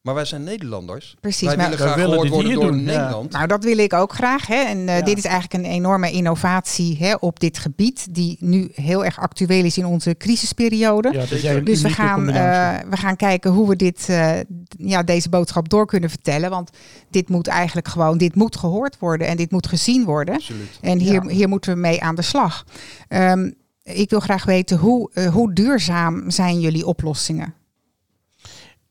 [0.00, 1.16] Maar wij zijn Nederlanders.
[1.20, 2.98] Precies, wij maar- willen graag willen gehoord dit worden door doen, ja.
[2.98, 3.32] Nederland.
[3.32, 4.46] Nou, dat wil ik ook graag.
[4.46, 4.54] Hè.
[4.62, 5.04] En eh, Ja.
[5.04, 9.64] dit is eigenlijk een enorme innovatie hè, op dit gebied, die nu heel erg actueel
[9.64, 11.12] is in onze crisisperiode.
[11.12, 14.38] Ja, Dus we gaan, eh, we gaan kijken hoe we dit, eh,
[14.78, 16.50] ja, deze boodschap door kunnen vertellen.
[16.50, 16.70] Want
[17.10, 20.34] dit moet eigenlijk gewoon, dit moet gehoord worden en dit moet gezien worden.
[20.34, 20.78] Absoluut.
[20.80, 21.28] En hier, Ja.
[21.28, 22.64] hier moeten we mee aan de slag.
[23.08, 23.50] Ehm,
[23.94, 27.54] ik wil graag weten, hoe, eh, hoe duurzaam zijn jullie oplossingen?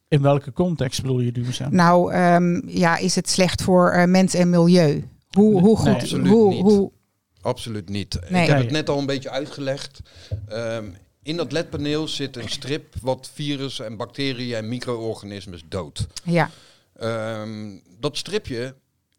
[0.07, 1.75] In welke context bedoel je duurzaam?
[1.75, 5.07] Nou, ehm, ja, is het slecht voor eh, mens en milieu?
[5.31, 5.86] Hoe, hoe goed?
[5.86, 6.62] Nee, absoluut hoe, niet.
[6.62, 6.91] hoe,
[7.41, 8.19] Absoluut niet.
[8.29, 8.41] Nee.
[8.41, 9.99] Ik heb het net al een beetje uitgelegd.
[10.47, 10.86] Ehm,
[11.23, 16.07] in dat ledpaneel zit een strip wat virussen en bacteriën en micro-organismen doodt.
[16.23, 16.49] ja,
[16.93, 18.75] Ehm, dat stripje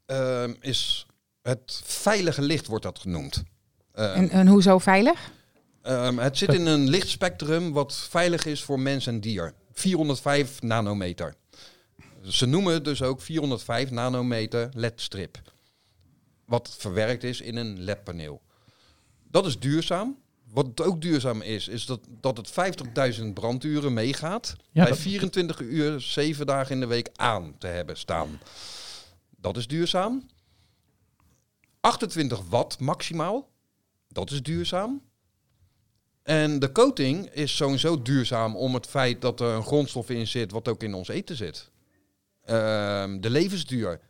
[0.07, 1.07] ehm, is
[1.43, 3.43] het veilige licht, wordt dat genoemd.
[3.93, 5.31] En, en hoezo veilig?
[5.89, 9.55] Ehm, het zit in een lichtspectrum wat veilig is voor mens en dier.
[9.73, 11.35] 405 nanometer.
[12.23, 15.41] Ze noemen het dus ook 405 nanometer ledstrip.
[16.45, 18.43] Wat verwerkt is in een ledpaneel.
[19.31, 20.19] Dat is duurzaam.
[20.53, 22.51] Wat ook duurzaam is, is dat, dat het
[23.21, 24.57] 50.000 branduren meegaat.
[24.73, 28.41] Ja, bij dat- 24 uur, 7 dagen in de week aan te hebben staan.
[29.37, 30.27] Dat is duurzaam.
[31.81, 33.49] 28 watt maximaal.
[34.09, 35.03] Dat is duurzaam.
[36.29, 40.53] En de coating is sowieso duurzaam om het feit dat er een grondstof in zit
[40.53, 41.71] wat ook in ons eten zit.
[42.45, 44.01] Ehm, de levensduur.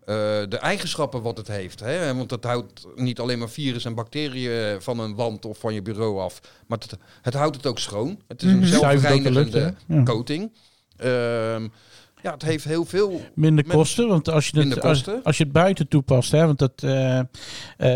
[0.00, 0.14] Eh,
[0.48, 1.80] de eigenschappen wat het heeft.
[1.80, 2.14] Hè?
[2.14, 5.82] Want het houdt niet alleen maar virus en bacteriën van een wand of van je
[5.82, 6.40] bureau af.
[6.66, 8.20] Maar het, het houdt het ook schoon.
[8.26, 10.52] Het is een lucht, zelfreinigende coating.
[10.96, 11.68] Ehm,
[12.26, 15.52] ja, het heeft heel veel Minder kosten, want als je, het, als, als je het
[15.52, 17.20] buiten toepast, hè, want dat, eh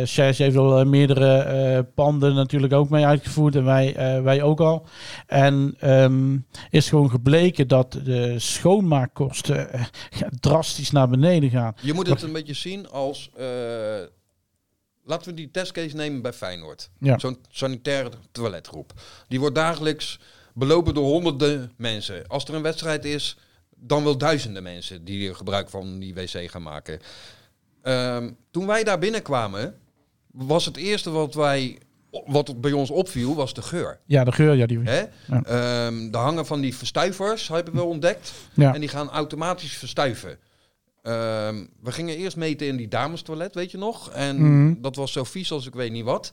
[0.04, 4.86] Sjijs heeft al eh, meerdere panden natuurlijk ook mee uitgevoerd en wij, wij ook al.
[5.26, 6.36] En ehm,
[6.70, 9.68] is gewoon gebleken dat de schoonmaakkosten
[10.40, 11.74] drastisch naar beneden gaan.
[11.80, 13.30] Je moet het een beetje zien als.
[15.04, 16.90] laten we die testcase nemen bij Feyenoord.
[16.98, 17.18] Ja.
[17.18, 18.92] Zo'n sanitaire toiletgroep.
[19.28, 20.18] Die wordt dagelijks
[20.54, 22.26] belopen door honderden mensen.
[22.26, 23.36] Als er een wedstrijd is,
[23.80, 27.00] dan wel duizenden mensen die gebruik van die wc gaan maken.
[27.82, 29.74] Ehm, toen wij daar binnenkwamen,
[30.32, 31.78] was het eerste wat wij.
[32.26, 34.00] Wat bij ons opviel, was de geur.
[34.06, 34.78] Ja, de geur, ja, die.
[34.78, 34.98] Hè?
[35.26, 35.42] Ja.
[35.42, 38.32] Ehm, de hangen van die verstuivers hebben we ontdekt.
[38.54, 38.74] Ja.
[38.74, 40.38] En die gaan automatisch verstuiven.
[41.02, 44.10] Ehm, we gingen eerst meten in die damestoilet, weet je nog?
[44.10, 44.80] En Mhm.
[44.80, 46.30] dat was zo vies als ik weet niet wat.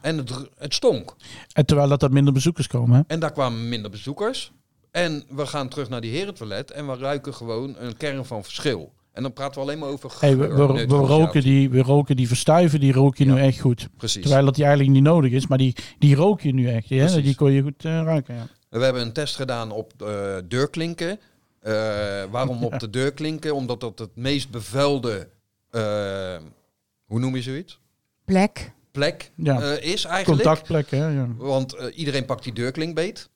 [0.00, 1.16] En het, het stonk.
[1.52, 2.96] En terwijl dat er minder bezoekers komen.
[2.96, 3.02] Hè?
[3.06, 4.52] En daar kwamen minder bezoekers.
[4.92, 8.92] En we gaan terug naar die herentoilet en we ruiken gewoon een kern van verschil.
[9.12, 10.20] En dan praten we alleen maar over geur.
[10.20, 11.16] Hey, we, we, we, neutralisatie.
[11.24, 13.32] roken die, we roken die verstuiven, die rook je Ja.
[13.34, 13.88] nu echt goed.
[13.96, 14.22] Precies.
[14.22, 16.88] Terwijl dat die eigenlijk niet nodig is, maar die, die rook je nu echt.
[16.88, 17.22] Hè?
[17.22, 18.34] Die kon je goed eh, ruiken.
[18.34, 18.46] Ja.
[18.68, 21.18] We hebben een test gedaan op eh, deurklinken.
[21.60, 21.72] Eh,
[22.30, 23.54] waarom op de deurklinken?
[23.54, 25.28] Omdat dat het meest bevuilde...
[27.06, 27.78] hoe noem je zoiets?
[28.24, 28.72] Plek.
[28.90, 29.60] plek Ja.
[29.60, 30.42] eh, is eigenlijk.
[30.42, 31.08] Contactplekken, hè?
[31.08, 31.28] Ja.
[31.36, 33.28] Want iedereen pakt die deurklinkbeet.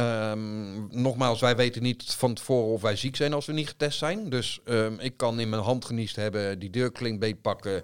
[0.00, 3.98] Ehm, nogmaals, wij weten niet van tevoren of wij ziek zijn als we niet getest
[3.98, 4.30] zijn.
[4.30, 7.82] Dus ehm, ik kan in mijn hand geniest hebben, die deurklinkbeet pakken.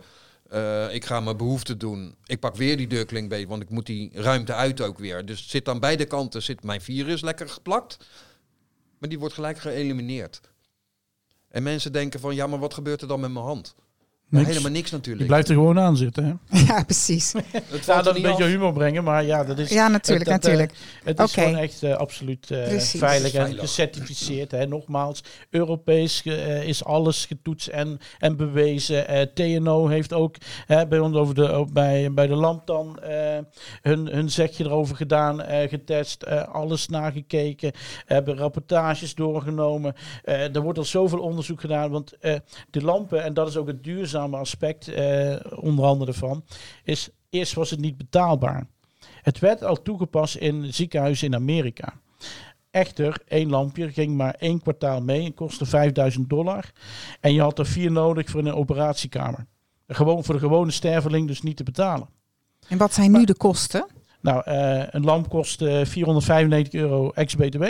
[0.48, 2.14] Eh, ik ga mijn behoefte doen.
[2.24, 5.26] Ik pak weer die deurklinkbeet, want ik moet die ruimte uit ook weer.
[5.26, 7.96] Dus zit aan beide kanten zit mijn virus lekker geplakt.
[8.98, 10.40] Maar die wordt gelijk geëlimineerd.
[11.48, 13.74] En mensen denken van, ja, maar wat gebeurt er dan met mijn hand?
[14.28, 14.46] Niks.
[14.46, 15.26] helemaal niks natuurlijk.
[15.26, 16.24] blijft er gewoon aan zitten.
[16.24, 16.58] Hè?
[16.66, 17.32] Ja, precies.
[17.32, 18.50] Het dat er een beetje af.
[18.50, 19.70] humor brengen, maar ja, dat is...
[19.70, 20.72] Ja, natuurlijk, het, eh, natuurlijk.
[21.04, 24.50] Het is gewoon echt eh, absoluut eh, veilig en gecertificeerd.
[24.50, 24.66] Hè.
[24.66, 26.22] Nogmaals, Europees
[26.64, 29.08] is alles getoetst en, en bewezen.
[29.08, 30.36] Eh, TNO heeft ook
[30.66, 33.38] hè, bij ons over de, ook bij, bij de lamp dan eh,
[33.82, 37.72] hun, hun zegje erover gedaan, eh, getest, eh, alles nagekeken,
[38.04, 39.94] hebben rapportages doorgenomen.
[40.24, 42.34] Eh, er wordt al zoveel onderzoek gedaan, want eh,
[42.70, 43.84] de lampen, en dat is ook het
[44.16, 46.44] duurzame aspect eh, onder andere van,
[46.84, 48.66] is eerst was het niet betaalbaar.
[49.22, 51.92] Het werd al toegepast in ziekenhuizen in Amerika.
[52.70, 56.70] Echter, één lampje ging maar één kwartaal mee en kostte 5000 dollar.
[57.20, 59.46] En je had er vier nodig voor een operatiekamer.
[59.86, 62.08] Gewoon voor de gewone sterveling dus niet te betalen.
[62.68, 63.86] En wat zijn nu de kosten?
[64.20, 67.64] Nou, eh, een lamp kost eh, 495 euro ex-BTW.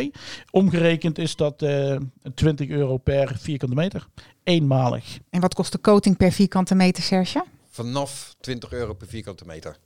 [0.50, 1.96] Omgerekend is dat eh
[2.34, 4.06] 20 euro per vierkante meter.
[4.44, 5.18] Eenmalig.
[5.30, 7.44] En wat kost de coating per vierkante meter, Serge?
[7.68, 9.76] Vanaf 20 euro per vierkante meter.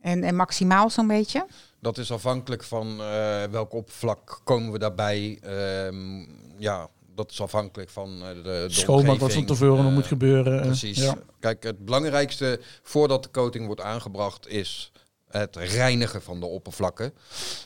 [0.00, 1.46] En, en maximaal zo'n beetje?
[1.80, 5.38] Dat is afhankelijk van eh, welk oppervlak komen we daarbij.
[5.42, 6.26] Ehm,
[6.58, 10.60] ja, dat is afhankelijk van de, de Schoonmaak wat van tevoren nog moet gebeuren.
[10.60, 10.98] Precies.
[10.98, 11.18] ja.
[11.40, 14.92] Kijk, het belangrijkste voordat de coating wordt aangebracht is
[15.28, 17.12] het reinigen van de oppervlakken.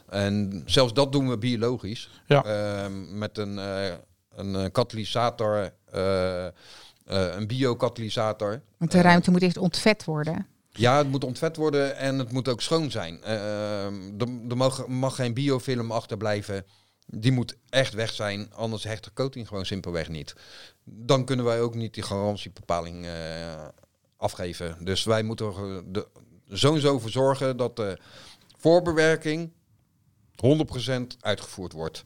[0.09, 2.11] En zelfs dat doen we biologisch.
[2.27, 2.45] Ja.
[2.45, 3.93] Ehm, met een, eh,
[4.35, 6.53] een eh, katalysator, eh, eh,
[7.07, 8.63] een biokatalysator.
[8.79, 10.47] Want de ruimte moet eerst ontvet worden.
[10.71, 13.23] ja, het moet ontvet worden en het moet ook schoon zijn.
[13.23, 16.65] Ehm, er mag, mag geen biofilm achterblijven.
[17.07, 20.35] Die moet echt weg zijn, anders hecht de coating gewoon simpelweg niet.
[20.85, 23.13] Dan kunnen wij ook niet die garantiebepaling eh,
[24.17, 24.77] afgeven.
[24.85, 25.53] Dus wij moeten
[25.93, 26.09] de,
[26.53, 27.99] zo en zo voor zorgen dat de
[28.59, 29.51] voorbewerking
[30.37, 32.03] 100% uitgevoerd wordt.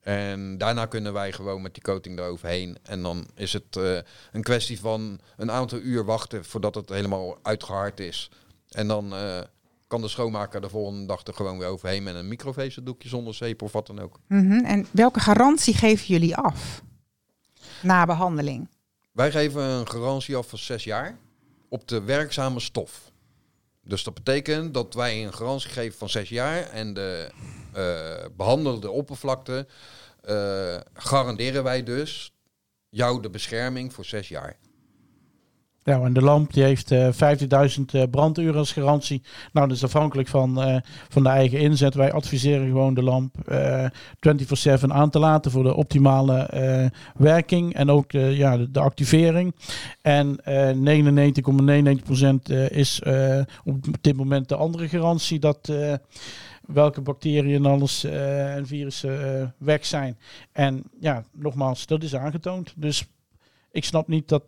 [0.00, 2.78] En daarna kunnen wij gewoon met die coating eroverheen.
[2.82, 3.98] En dan is het eh,
[4.32, 8.30] een kwestie van een aantal uur wachten voordat het helemaal uitgehard is.
[8.68, 9.38] En dan eh,
[9.86, 13.62] kan de schoonmaker de volgende dag er gewoon weer overheen met een microvezeldoekje zonder zeep
[13.62, 14.18] of wat dan ook.
[14.26, 14.64] Mhm.
[14.64, 16.82] En welke garantie geven jullie af?
[17.82, 18.68] Na behandeling.
[19.12, 21.18] Wij geven een garantie af van zes jaar
[21.68, 23.12] op de werkzame stof.
[23.86, 27.30] Dus dat betekent dat wij een garantie geven van zes jaar en de
[27.72, 29.66] eh, behandelde oppervlakte
[30.20, 32.32] eh, garanderen wij dus
[32.88, 34.56] jou de bescherming voor zes jaar.
[35.86, 37.08] Ja, en de lamp die heeft eh
[37.78, 39.22] 15.000 eh, branduren als garantie.
[39.52, 40.76] Nou, dat is afhankelijk van, eh,
[41.08, 41.94] van de eigen inzet.
[41.94, 43.84] Wij adviseren gewoon de lamp eh
[44.20, 49.54] 24/7 aan te laten voor de optimale eh, werking en ook ja, de, activering.
[50.02, 53.02] En eh 99,99% eh, is
[53.64, 55.72] op dit moment de andere garantie dat
[56.66, 60.18] welke bacteriën en alles en virussen weg zijn.
[60.52, 62.74] En ja, nogmaals, dat is aangetoond.
[62.76, 63.06] Dus
[63.70, 64.44] ik snap niet dat,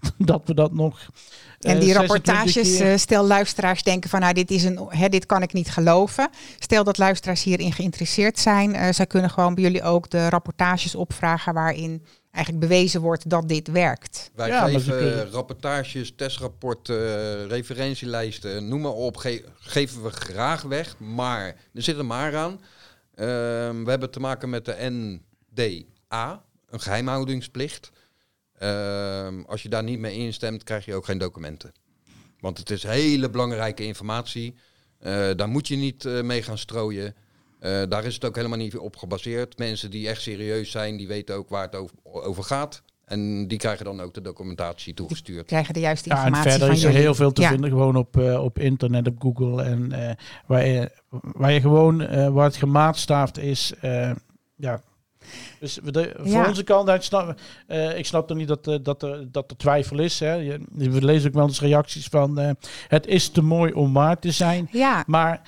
[0.18, 1.00] dat we dat nog.
[1.58, 4.78] En eh, die 26 rapportages, keer- eh, stel luisteraars denken van nou dit, is een,
[4.88, 6.28] hè, dit kan ik niet geloven.
[6.58, 8.74] Stel dat luisteraars hierin geïnteresseerd zijn.
[8.74, 13.48] eh zij kunnen gewoon bij jullie ook de rapportages opvragen waarin eigenlijk bewezen wordt dat
[13.48, 14.30] dit werkt.
[14.34, 20.98] Wij Ja, geven kunnen- rapportages, testrapporten, referentielijsten, noem maar op, ge- geven we graag weg.
[20.98, 22.60] Maar er zit een maar aan.
[23.14, 27.90] Ehm, we hebben te maken met de NDA, een geheimhoudingsplicht.
[28.58, 31.72] Ehm, als je daar niet mee instemt, krijg je ook geen documenten.
[32.40, 34.54] Want het is hele belangrijke informatie.
[34.98, 37.14] Eh, daar moet je niet eh, mee gaan strooien.
[37.60, 39.58] Eh, daar is het ook helemaal niet op gebaseerd.
[39.58, 42.82] Mensen die echt serieus zijn, die weten ook waar het over, over gaat.
[43.04, 45.46] En die krijgen dan ook de documentatie toegestuurd.
[45.46, 47.04] Krijgen de juiste Ja, en informatie verder van is er jullie.
[47.04, 47.48] heel veel te Ja.
[47.48, 49.62] vinden gewoon op, eh, op internet, op Google.
[49.62, 50.14] En eh,
[50.46, 54.10] waar, je, waar je gewoon, eh, waar het gemaatstaafd is, eh,
[54.56, 54.82] ja.
[55.60, 56.48] Dus we de, voor Ja.
[56.48, 59.98] onze kant, snap, eh, ik snap er niet dat, eh, dat, er, dat er twijfel
[59.98, 60.20] is.
[60.20, 60.32] Hè.
[60.34, 62.50] Je, we lezen ook wel eens reacties van, eh,
[62.88, 64.68] het is te mooi om waar te zijn.
[64.72, 65.40] Ja, Maar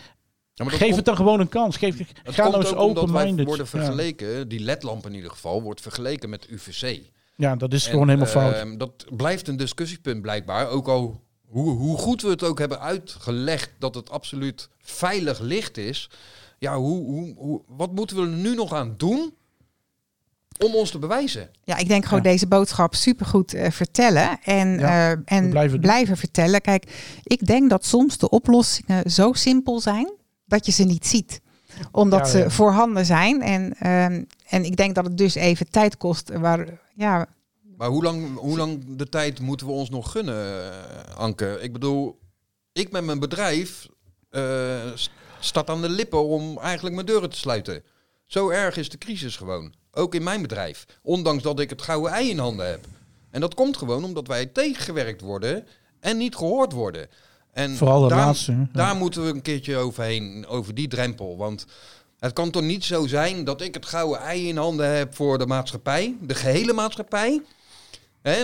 [0.55, 1.77] Ja, maar dat geef komt- het dan gewoon een kans.
[1.77, 3.47] Geef, het ga nou eens open-minded.
[3.47, 3.71] worden Ja.
[3.79, 7.01] vergeleken, die ledlamp in ieder geval, wordt vergeleken met UVC.
[7.37, 8.55] Ja, dat is En, gewoon helemaal fout.
[8.55, 10.69] ehm, dat blijft een discussiepunt blijkbaar.
[10.69, 15.77] Ook al hoe, hoe goed we het ook hebben uitgelegd dat het absoluut veilig licht
[15.77, 16.11] is.
[16.59, 19.35] Ja, hoe, hoe, hoe, wat moeten we er nu nog aan doen
[20.65, 21.51] om ons te bewijzen.
[21.65, 22.31] Ja, ik denk gewoon Ja.
[22.31, 26.61] deze boodschap supergoed eh vertellen en, Ja, eh, en blijven, blijven vertellen.
[26.61, 30.13] Kijk, ik denk dat soms de oplossingen zo simpel zijn
[30.45, 31.41] dat je ze niet ziet.
[31.93, 33.43] Omdat Ja, ze voorhanden zijn.
[33.43, 36.31] En, ehm, en ik denk dat het dus even tijd kost.
[36.31, 37.27] Waar, ja,
[37.77, 41.59] Maar hoe lang, hoe lang de tijd moeten we ons nog gunnen, eh, Anke?
[41.61, 42.19] Ik bedoel,
[42.73, 43.87] ik met mijn bedrijf
[44.31, 44.43] eh,
[44.95, 47.83] st- staat aan de lippen om eigenlijk mijn deuren te sluiten.
[48.27, 49.73] Zo erg is de crisis gewoon.
[49.93, 50.87] Ook in mijn bedrijf.
[51.03, 52.87] Ondanks dat ik het gouden ei in handen heb.
[53.31, 55.67] En dat komt gewoon omdat wij tegengewerkt worden
[56.01, 57.09] en niet gehoord worden.
[57.53, 58.53] En Vooral de daar, laatste.
[58.53, 58.69] Ja.
[58.73, 61.37] daar moeten we een keertje overheen, over die drempel.
[61.37, 61.67] Want
[62.19, 65.39] het kan toch niet zo zijn dat ik het gouden ei in handen heb voor
[65.39, 67.43] de maatschappij, de gehele maatschappij.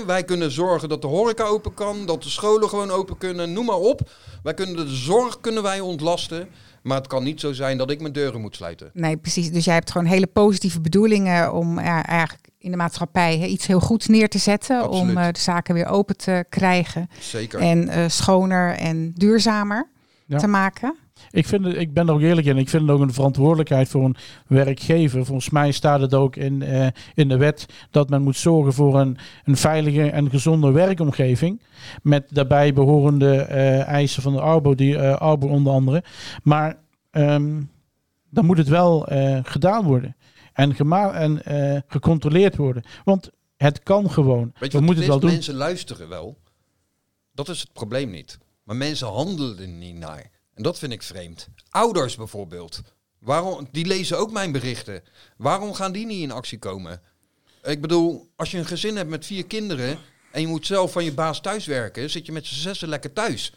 [0.07, 3.65] Wij kunnen zorgen dat de horeca open kan, dat de scholen gewoon open kunnen, noem
[3.65, 4.11] maar op.
[4.43, 6.49] Wij kunnen de zorg kunnen wij ontlasten.
[6.87, 8.91] Maar het kan niet zo zijn dat ik mijn deuren moet sluiten.
[8.93, 9.51] nee, precies.
[9.51, 13.67] Dus jij hebt gewoon hele positieve bedoelingen om ja, eigenlijk in de maatschappij hè, iets
[13.67, 14.81] heel goeds neer te zetten.
[14.81, 15.11] Absoluut.
[15.11, 17.09] Om eh, de zaken weer open te krijgen.
[17.21, 17.61] Zeker.
[17.61, 19.89] En eh, schoner en duurzamer
[20.27, 20.39] Ja.
[20.39, 20.97] te maken.
[21.31, 22.57] Ik, vind het, ik ben er ook eerlijk in.
[22.59, 25.25] Ik vind het ook een verantwoordelijkheid voor een werkgever.
[25.25, 29.01] Volgens mij staat het ook in, eh, in de wet dat men moet zorgen voor
[29.01, 31.61] een, een veilige en gezonde werkomgeving.
[32.03, 36.05] Met daarbij behorende eh, eisen van de Arbo, die, eh, Arbo onder andere.
[36.43, 36.79] Maar
[37.11, 37.63] ehm,
[38.31, 39.09] dan moet het wel
[39.43, 40.17] gedaan worden.
[40.53, 41.43] En, gema- en
[41.87, 42.83] gecontroleerd worden.
[43.05, 44.53] Want het kan gewoon.
[44.59, 45.31] Weet je We moeten het wel doen.
[45.31, 46.39] Mensen luisteren wel.
[47.33, 48.39] Dat is het probleem niet.
[48.63, 50.31] Maar mensen handelen er niet naar.
[50.57, 51.49] En dat vind ik vreemd.
[51.71, 52.81] Ouders bijvoorbeeld.
[53.19, 55.03] Waarom, die lezen ook mijn berichten.
[55.37, 57.01] Waarom gaan die niet in actie komen?
[57.65, 59.99] Ik bedoel, als je een gezin hebt met vier kinderen...
[60.33, 62.11] en je moet zelf van je baas thuiswerken...
[62.11, 63.53] zit je met z'n zessen lekker thuis.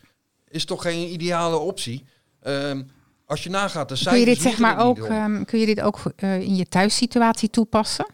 [0.48, 2.06] Is toch geen ideale optie?
[2.42, 2.84] Ehm,
[3.26, 5.82] als je nagaat, de Kun je dit cijfers zeg maar ook, ehm, kun je dit
[5.82, 8.08] ook eh, in je thuissituatie toepassen?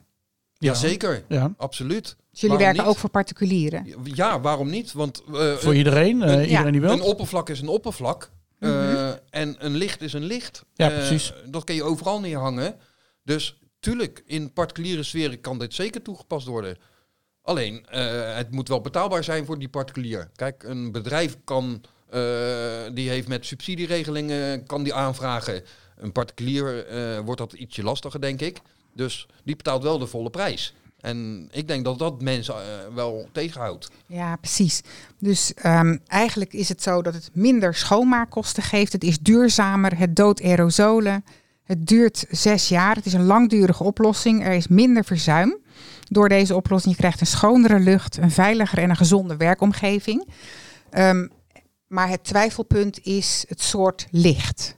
[0.57, 2.03] Jazeker, Ja, absoluut.
[2.03, 2.87] Dus jullie Waarom werken niet?
[2.91, 3.87] ook voor particulieren.
[4.03, 4.93] Ja, waarom niet?
[4.93, 6.21] Want eh, voor iedereen.
[6.21, 6.91] eh, een- iedereen die wil.
[6.91, 8.31] Een oppervlak is een oppervlak.
[8.59, 10.65] Eh, en een licht is een licht.
[10.73, 11.33] Ja, Eh, precies.
[11.45, 12.75] Dat kun je overal neerhangen.
[13.23, 16.77] Dus tuurlijk, in particuliere sferen kan dit zeker toegepast worden.
[17.41, 20.29] Alleen, eh, het moet wel betaalbaar zijn voor die particulier.
[20.35, 21.81] Kijk, een bedrijf kan,
[22.93, 25.63] die heeft met subsidieregelingen, kan die aanvragen.
[25.97, 26.85] Een particulier
[27.23, 28.59] wordt dat ietsje lastiger, denk ik.
[28.93, 30.73] Dus die betaalt wel de volle prijs.
[31.05, 32.61] En ik denk dat dat mensen eh,
[32.95, 33.89] wel tegenhoudt.
[34.07, 34.81] Ja, precies.
[35.19, 38.91] Dus ehm, eigenlijk is het zo dat het minder schoonmaakkosten geeft.
[38.91, 41.23] Het is duurzamer, het doodt aerosolen.
[41.63, 42.95] Het duurt zes jaar.
[42.95, 44.45] Het is een langdurige oplossing.
[44.45, 45.57] Er is minder verzuim
[46.09, 46.93] door deze oplossing.
[46.93, 50.27] Je krijgt een schonere lucht, een veiligere en een gezonde werkomgeving.
[50.89, 51.27] Ehm,
[51.87, 54.77] maar het twijfelpunt is het soort licht.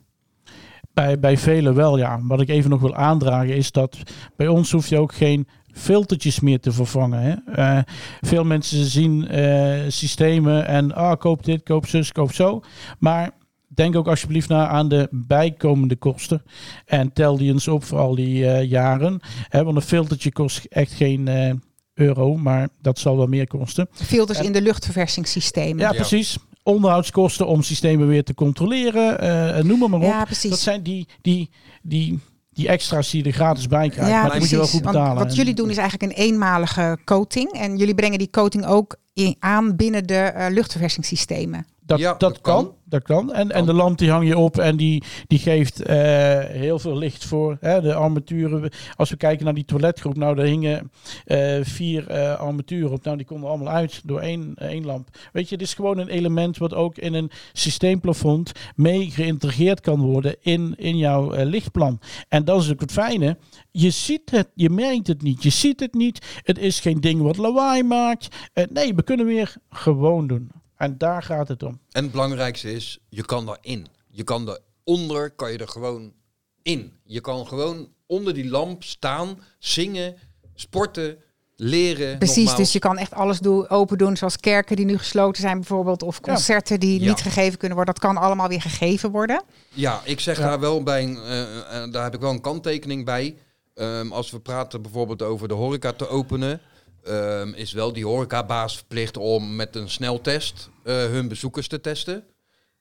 [0.93, 2.19] Bij, bij velen wel, ja.
[2.21, 3.97] Wat ik even nog wil aandragen is dat
[4.35, 7.21] bij ons hoef je ook geen filtertjes meer te vervangen.
[7.21, 7.53] Hè?
[7.53, 7.83] Eh,
[8.21, 12.61] veel mensen zien eh, systemen en ah, koop dit, koop zus, koop zo.
[12.99, 13.31] Maar
[13.67, 16.43] denk ook alsjeblieft na aan de bijkomende kosten.
[16.85, 19.19] En tel die eens op voor al die eh, jaren.
[19.49, 19.63] Hè?
[19.63, 21.53] Want een filtertje kost echt geen eh,
[21.93, 23.87] euro, maar dat zal wel meer kosten.
[23.91, 25.77] Filters En- in de luchtverversingssystemen.
[25.77, 25.95] Ja, Ja.
[25.95, 26.37] precies.
[26.63, 29.19] Onderhoudskosten om systemen weer te controleren.
[29.19, 30.05] eh, noem maar, maar op.
[30.05, 30.49] Ja, precies.
[30.49, 31.49] Dat zijn die, die,
[31.81, 32.19] die,
[32.57, 34.11] die extra's die je er gratis bij krijgt.
[34.11, 35.23] Ja, maar dat moet je wel goed Want betalen.
[35.23, 37.51] wat jullie doen is eigenlijk een eenmalige coating.
[37.51, 41.65] En jullie brengen die coating ook in, aan binnen de eh, luchtverversingssystemen.
[41.85, 42.63] dat, Ja, dat, dat kan.
[42.63, 42.75] kan.
[42.89, 43.33] Dat kan.
[43.33, 45.97] En, en de lamp die hang je op en die, die geeft eh,
[46.39, 48.71] heel veel licht voor hè, de armaturen.
[48.95, 50.91] Als we kijken naar die toiletgroep, nou daar hingen
[51.25, 53.03] eh, vier eh, armaturen op.
[53.03, 55.09] Nou die konden allemaal uit door één, één lamp.
[55.31, 59.99] Weet je, het is gewoon een element wat ook in een systeemplafond mee geïntegreerd kan
[60.01, 61.99] worden in, in jouw eh, lichtplan.
[62.29, 63.37] En dat is ook het fijne.
[63.79, 66.25] Je ziet het, je merkt het niet, je ziet het niet.
[66.43, 68.27] Het is geen ding wat lawaai maakt.
[68.53, 70.51] Eh, nee, we kunnen weer gewoon doen.
[70.75, 71.79] En daar gaat het om.
[71.91, 73.87] En het belangrijkste is, je kan daarin.
[74.09, 76.13] Je kan eronder, kan je er gewoon
[76.61, 76.91] in.
[77.03, 80.15] Je kan gewoon onder die lamp staan, zingen,
[80.55, 81.17] sporten,
[81.55, 82.17] leren.
[82.17, 82.57] Precies, nogmaals.
[82.57, 84.17] dus je kan echt alles doen, open doen.
[84.17, 86.03] Zoals kerken die nu gesloten zijn bijvoorbeeld.
[86.03, 87.07] Of concerten die Ja.
[87.07, 87.93] niet gegeven kunnen worden.
[87.95, 89.43] Dat kan allemaal weer gegeven worden.
[89.73, 90.47] Ja, ik zeg Ja.
[90.47, 91.41] daar wel bij, een, eh,
[91.83, 93.37] eh, daar heb ik wel een kanttekening bij.
[93.77, 96.61] Ehm, als we praten bijvoorbeeld over de horeca te openen,
[97.03, 102.23] ehm, is wel die horecabaas verplicht om met een sneltest eh, hun bezoekers te testen.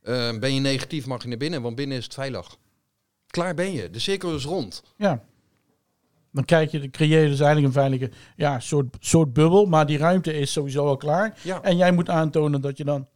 [0.03, 2.57] Ehm, ben je negatief, mag je naar binnen, want binnen is het veilig.
[3.27, 3.91] Klaar ben je.
[3.91, 4.83] De cirkel is rond.
[4.97, 5.25] Ja.
[6.33, 9.67] Dan kijk je, dan creëer je dus eigenlijk een veilige ja, soort, soort bubbel.
[9.67, 11.39] Maar die ruimte is sowieso al klaar.
[11.43, 11.63] Ja.
[11.63, 13.09] En jij moet aantonen dat je dan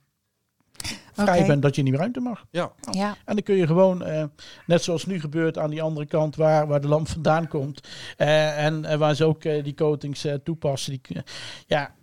[1.12, 2.44] vrij bent dat je in die ruimte mag.
[2.50, 3.08] Ja, Ja.
[3.24, 4.24] En dan kun je gewoon, eh,
[4.66, 7.88] net zoals nu gebeurt aan die andere kant waar, waar de lamp vandaan komt.
[8.16, 10.92] eh, en eh, waar ze ook eh, die coatings eh, toepassen.
[10.92, 11.22] Die,
[11.66, 11.94] ja,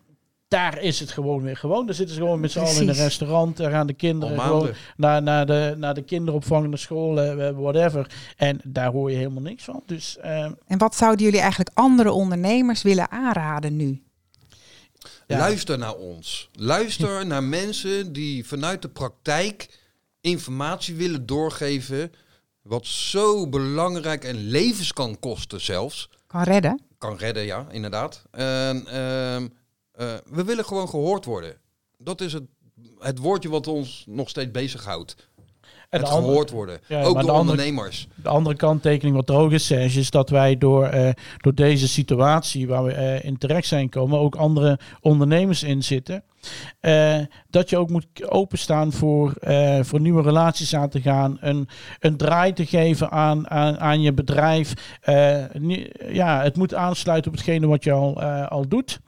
[0.47, 1.85] daar is het gewoon weer gewoon.
[1.85, 3.57] Daar zitten ze gewoon met z'n allen in een restaurant.
[3.57, 8.11] Daar gaan de kinderen gewoon naar, naar, de, naar de kinderopvang, naar school, eh, whatever.
[8.37, 9.83] En daar hoor je helemaal niks van.
[9.85, 14.01] Dus En wat zouden jullie eigenlijk andere ondernemers willen aanraden nu?
[15.27, 15.37] Ja.
[15.37, 16.49] Luister naar ons.
[16.53, 19.79] Luister naar mensen die vanuit de praktijk
[20.21, 22.11] informatie willen doorgeven.
[22.61, 26.09] Wat zo belangrijk en levens kan kosten zelfs.
[26.27, 26.81] Kan redden?
[26.97, 28.21] Kan redden, ja, inderdaad.
[28.31, 29.47] En, ehm,
[29.91, 31.57] eh, we willen gewoon gehoord worden.
[31.97, 32.43] Dat is het,
[32.99, 35.15] het woordje wat ons nog steeds bezighoudt.
[35.89, 36.79] En Het de andere- gehoord worden.
[36.87, 38.07] Ja, Ook door de andere- ondernemers.
[38.15, 41.87] De andere kanttekening wat er ook is, Serge, is dat wij door, eh, door deze
[41.87, 46.23] situatie waar we eh, in terecht zijn komen, ook andere ondernemers in zitten.
[46.79, 47.17] eh,
[47.49, 49.33] dat je ook moet openstaan voor,
[49.81, 51.37] voor nieuwe relaties aan te gaan.
[51.41, 51.67] Een,
[51.99, 54.73] een draai te geven aan, aan, aan je bedrijf.
[56.11, 58.99] Ja, het moet aansluiten op hetgene wat je al, al doet.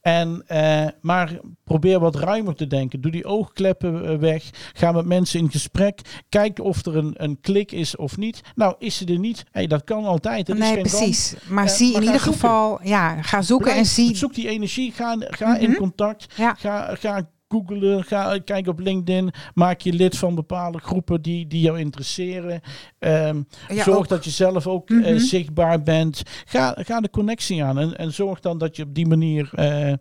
[0.00, 3.00] En, eh, maar probeer wat ruimer te denken.
[3.00, 4.50] Doe die oogkleppen eh, weg.
[4.72, 6.00] Ga met mensen in gesprek.
[6.28, 8.40] Kijk of er een, een klik is of niet.
[8.54, 9.44] Nou, is ze er niet?
[9.50, 10.46] Hey, dat kan altijd.
[10.46, 11.34] Dat is nee, precies.
[11.48, 12.40] Maar Eh, zie maar in ieder zoeken.
[12.40, 14.16] geval, ja, ga zoeken en zie.
[14.16, 14.92] Zoek die energie.
[14.92, 15.78] Ga, ga in Mhm.
[15.78, 16.26] contact.
[16.36, 16.54] Ja.
[16.54, 18.04] Ga, ga googlen.
[18.04, 19.30] Ga kijken op LinkedIn.
[19.54, 22.60] Maak je lid van bepaalde groepen die, die jou interesseren.
[22.98, 25.18] Ehm, Ja, zorg ook- dat je zelf ook eh, Mhm.
[25.18, 26.22] zichtbaar bent.
[26.44, 27.78] Ga, ga de connectie aan.
[27.78, 29.92] En, en zorg dan dat je op die manier eh,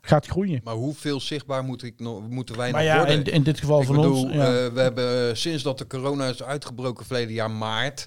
[0.00, 0.60] gaat groeien.
[0.64, 3.14] Maar hoeveel zichtbaar moet ik nog, moeten wij Maar nog ja, worden?
[3.26, 4.32] in, in dit geval Ik van bedoel, ons.
[4.34, 4.64] Ja.
[4.64, 8.06] eh, we hebben sinds dat de corona is uitgebroken verleden jaar maart,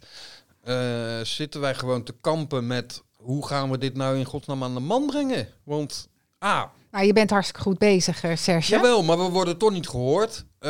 [0.64, 0.76] eh,
[1.24, 4.80] zitten wij gewoon te kampen met hoe gaan we dit nou in godsnaam aan de
[4.80, 5.48] man brengen?
[5.64, 8.72] Want ah, Nou, je bent hartstikke goed bezig, eh, Serge.
[8.72, 10.46] jawel, maar we worden toch niet gehoord.
[10.60, 10.70] Eh,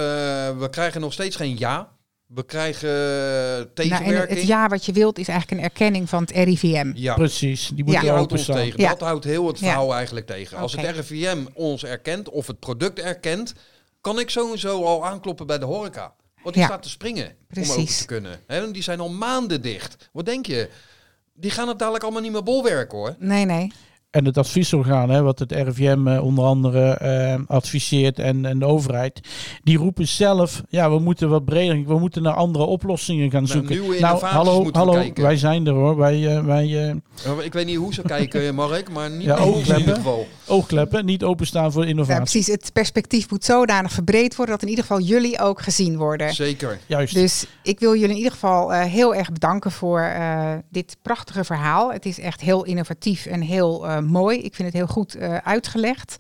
[0.58, 1.90] we krijgen nog steeds geen ja.
[2.28, 4.40] We krijgen eh, Nou, en tegenwerking.
[4.40, 6.92] het ja wat je wilt is eigenlijk een erkenning van het RIVM.
[6.96, 8.00] ja, Precies, die moet Ja.
[8.00, 8.66] je die houdt ons openstaan.
[8.66, 8.80] tegen.
[8.82, 8.90] Ja.
[8.90, 9.66] Dat houdt heel het Ja.
[9.66, 10.58] verhaal eigenlijk tegen.
[10.58, 13.54] Als het RIVM ons erkent of het product erkent,
[14.02, 16.14] kan ik sowieso al aankloppen bij de horeca.
[16.44, 16.70] Want die Ja.
[16.70, 18.40] staat te springen om open te kunnen.
[18.48, 20.10] Hè, en die zijn al maanden dicht.
[20.14, 20.70] Wat denk je?
[21.34, 23.16] Die gaan het dadelijk allemaal niet meer bolwerken hoor.
[23.20, 23.72] Nee, nee.
[24.12, 28.66] En het adviesorgaan, hè, wat het RIVM eh, onder andere eh, adviseert en, en de
[28.66, 29.20] overheid,
[29.64, 33.70] die roepen zelf, ja, we moeten wat breder, we moeten naar andere oplossingen gaan zoeken.
[33.72, 35.24] nieuwe nou, innovaties hallo, moeten we hallo, kijken.
[35.24, 35.98] wij zijn er hoor.
[35.98, 36.96] Wij, eh, wij eh,
[37.26, 39.80] Nou, Ik weet niet hoe ze kijken, Mark, maar niet Ja, ons in oogkleppen.
[39.80, 40.28] ieder geval.
[40.48, 42.22] oogkleppen, niet openstaan voor Ja, innovatie.
[42.22, 42.48] precies.
[42.48, 46.34] Het perspectief moet zodanig verbreed worden dat in ieder geval jullie ook gezien worden.
[46.34, 46.80] Zeker.
[46.86, 47.14] Juist.
[47.14, 51.44] Dus ik wil jullie in ieder geval eh, heel erg bedanken voor eh, dit prachtige
[51.44, 51.92] verhaal.
[51.94, 54.38] Het is echt heel innovatief en heel mooi.
[54.40, 56.16] Ik vind het heel goed eh, uitgelegd.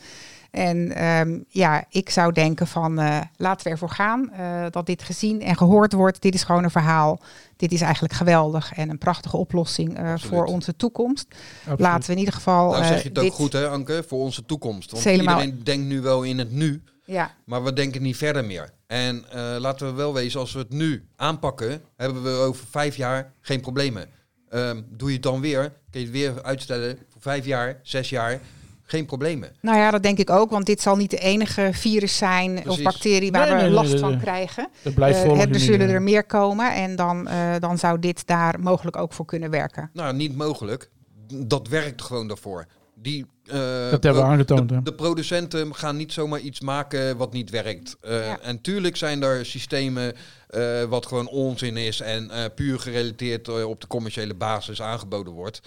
[0.51, 5.03] En ehm, ja, ik zou denken van eh, laten we ervoor gaan eh, dat dit
[5.03, 6.21] gezien en gehoord wordt.
[6.21, 7.19] Dit is gewoon een verhaal.
[7.57, 11.25] Dit is eigenlijk geweldig en een prachtige oplossing eh, voor onze toekomst.
[11.59, 11.79] Absoluut.
[11.79, 12.69] Laten we in ieder geval.
[12.71, 14.91] Nou eh, zeg je het ook dit- goed hè, Anke, voor onze toekomst.
[14.91, 16.84] Want helemaal- iedereen denkt nu wel in het nu.
[17.05, 18.69] Ja, Maar we denken niet verder meer.
[18.88, 22.95] En eh, laten we wel wezen, als we het nu aanpakken, hebben we over vijf
[22.95, 24.05] jaar geen problemen.
[24.49, 28.39] Ehm, doe je het dan weer, kun je het weer uitstellen vijf jaar, zes jaar,
[28.84, 29.51] geen problemen.
[29.61, 30.49] nou ja, dat denk ik ook.
[30.49, 33.91] Want dit zal niet de enige virus zijn of bacterie waar Nee, we nee, last
[33.91, 34.19] nee, van nee.
[34.19, 34.69] krijgen.
[34.82, 38.59] Dat blijft Eh, er zullen er meer komen en dan, eh, dan zou dit daar
[38.59, 39.89] mogelijk ook voor kunnen werken.
[39.93, 40.89] Nou, niet mogelijk.
[41.34, 42.65] Dat werkt gewoon daarvoor.
[42.95, 43.57] Die, eh,
[43.91, 44.82] Dat hebben we aangetoond, De, hè?
[44.82, 47.97] de producenten gaan niet zomaar iets maken wat niet werkt.
[48.01, 48.39] Eh, Ja.
[48.39, 50.13] En tuurlijk zijn er systemen
[50.47, 55.61] eh, wat gewoon onzin is en eh, puur gerelateerd op de commerciële basis aangeboden wordt.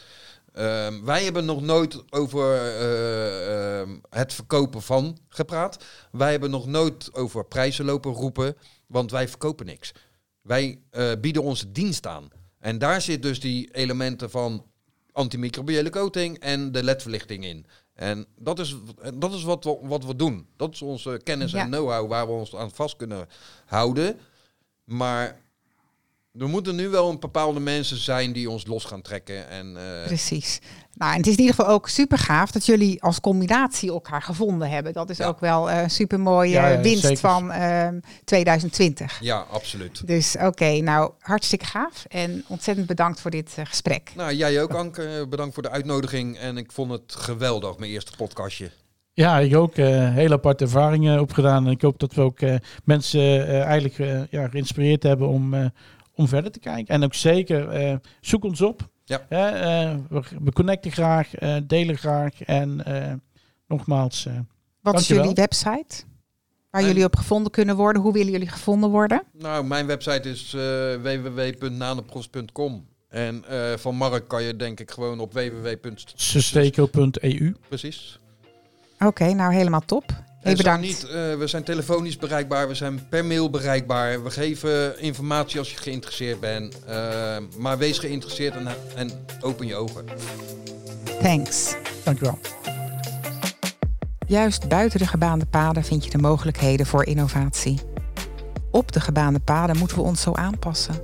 [0.55, 5.85] Ehm, wij hebben nog nooit over eh, ehm, het verkopen van gepraat.
[6.13, 9.93] Wij hebben nog nooit over prijzen lopen roepen, want wij verkopen niks.
[10.43, 12.29] Wij eh, bieden onze dienst aan.
[12.59, 14.67] En daar zit dus die elementen van
[15.13, 17.67] antimicrobiële coating en de ledverlichting in.
[17.95, 18.77] En dat is,
[19.15, 20.47] dat is wat, we, wat we doen.
[20.57, 21.61] Dat is onze kennis Ja.
[21.61, 23.29] en know-how waar we ons aan vast kunnen
[23.65, 24.19] houden.
[24.85, 25.41] Maar
[26.39, 29.49] er moeten nu wel een bepaalde mensen zijn die ons los gaan trekken.
[29.49, 30.59] En, eh, Precies.
[30.95, 34.23] Nou, en het is in ieder geval ook super gaaf dat jullie als combinatie elkaar
[34.23, 34.93] gevonden hebben.
[34.93, 35.27] Dat is Ja.
[35.27, 37.19] ook wel een super mooie Ja, ja, winst zeker.
[37.19, 39.19] van ehm, 2020.
[39.21, 40.07] ja, absoluut.
[40.07, 44.13] Dus oké, nou hartstikke gaaf en ontzettend bedankt voor dit eh, gesprek.
[44.17, 45.27] Nou, jij ook, Anke.
[45.29, 46.39] Bedankt voor de uitnodiging.
[46.39, 48.71] En ik vond het geweldig, mijn eerste podcastje.
[49.13, 51.67] Ja, ik ook eh hele aparte ervaringen opgedaan.
[51.67, 52.55] En ik hoop dat we ook eh,
[52.85, 55.65] mensen eh, eigenlijk eh, ja, geïnspireerd hebben om, eh,
[56.15, 56.95] om verder te kijken.
[56.95, 58.89] En ook zeker, eh, zoek ons op.
[59.05, 59.27] Ja.
[59.29, 62.43] Hè, eh, we, we connecten graag, eh, delen graag.
[62.43, 63.13] En eh,
[63.69, 64.39] nogmaals, eh,
[64.81, 66.05] Wat is jullie website?
[66.71, 68.03] Waar En- jullie op gevonden kunnen worden.
[68.03, 69.23] Hoe willen jullie gevonden worden?
[69.39, 70.61] Nou, mijn website is eh
[71.03, 72.87] www.nanopros.com.
[73.09, 75.69] En eh, van Mark kan je denk ik gewoon op www.
[76.15, 77.55] Susteco.eu.
[77.69, 78.19] Precies.
[78.99, 80.05] Oké, nou helemaal top.
[80.45, 80.87] Heel bedankt.
[80.87, 84.23] niet, eh, we zijn telefonisch bereikbaar, we zijn per mail bereikbaar.
[84.23, 86.85] We geven informatie als je geïnteresseerd bent.
[86.85, 88.67] Eh, maar wees geïnteresseerd en,
[88.97, 90.05] en open je ogen.
[91.23, 91.75] Thanks.
[92.05, 92.39] Dankjewel.
[94.27, 97.81] Juist buiten de gebaande paden vind je de mogelijkheden voor innovatie.
[98.71, 100.95] Op de gebaande paden moeten we ons zo aanpassen.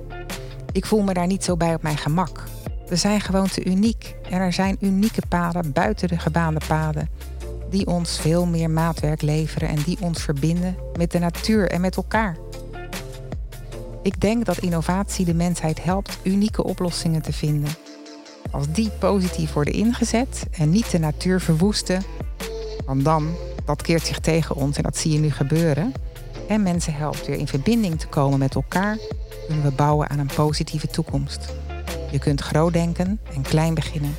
[0.71, 2.43] Ik voel me daar niet zo bij op mijn gemak.
[2.87, 7.09] We zijn gewoon te uniek en er zijn unieke paden buiten de gebaande paden
[7.71, 11.95] die ons veel meer maatwerk leveren en die ons verbinden met de natuur en met
[11.95, 12.37] elkaar.
[14.03, 17.69] Ik denk dat innovatie de mensheid helpt unieke oplossingen te vinden.
[18.51, 22.03] Als die positief worden ingezet en niet de natuur verwoesten,
[22.85, 25.93] want dan, dat keert zich tegen ons en dat zie je nu gebeuren.
[26.47, 28.97] En mensen helpt weer in verbinding te komen met elkaar,
[29.47, 31.53] kunnen we bouwen aan een positieve toekomst.
[32.11, 34.15] Je kunt groot denken en klein beginnen.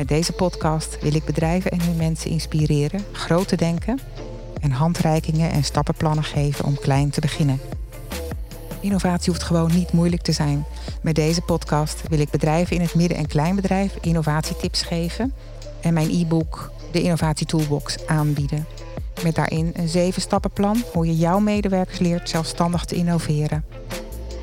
[0.00, 4.00] Met deze podcast wil ik bedrijven en hun mensen inspireren groot te denken
[4.60, 7.60] en handreikingen en stappenplannen geven om klein te beginnen.
[8.80, 10.64] Innovatie hoeft gewoon niet moeilijk te zijn.
[11.02, 15.32] Met deze podcast wil ik bedrijven in het midden- en kleinbedrijf innovatietips geven
[15.80, 18.66] en mijn e-book de Innovatie Toolbox aanbieden.
[19.22, 23.64] Met daarin een zeven stappenplan hoe je jouw medewerkers leert zelfstandig te innoveren.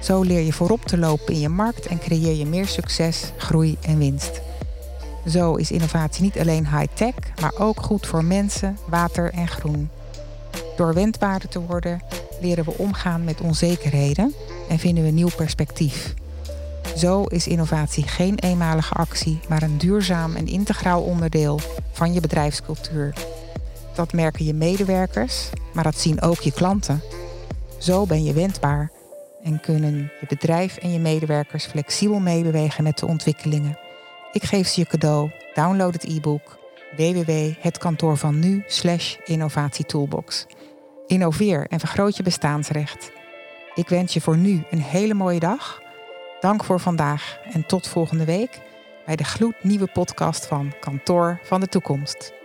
[0.02, 3.78] Zo leer je voorop te lopen in je markt en creëer je meer succes, groei
[3.82, 4.46] en winst.
[5.30, 9.90] Zo is innovatie niet alleen high-tech, maar ook goed voor mensen, water en groen.
[10.76, 12.02] Door wendbaarder te worden,
[12.42, 14.34] leren we omgaan met onzekerheden
[14.70, 16.14] en vinden we nieuw perspectief.
[16.96, 21.60] Zo is innovatie geen eenmalige actie, maar een duurzaam en integraal onderdeel
[21.92, 23.14] van je bedrijfscultuur.
[23.96, 27.02] Dat merken je medewerkers, maar dat zien ook je klanten.
[27.78, 28.92] Zo ben je wendbaar
[29.44, 33.87] en kunnen je bedrijf en je medewerkers flexibel meebewegen met de ontwikkelingen.
[34.38, 35.32] Ik geef ze je cadeau.
[35.54, 36.58] Download het e-book
[36.96, 38.66] www.hetkantoorvannu
[39.26, 40.46] innovatietoolbox.
[41.08, 43.12] Innoveer en vergroot je bestaansrecht.
[43.76, 45.82] Ik wens je voor nu een hele mooie dag.
[46.40, 48.60] Dank voor vandaag en tot volgende week
[49.06, 52.37] bij de gloednieuwe podcast van Kantoor van de Toekomst.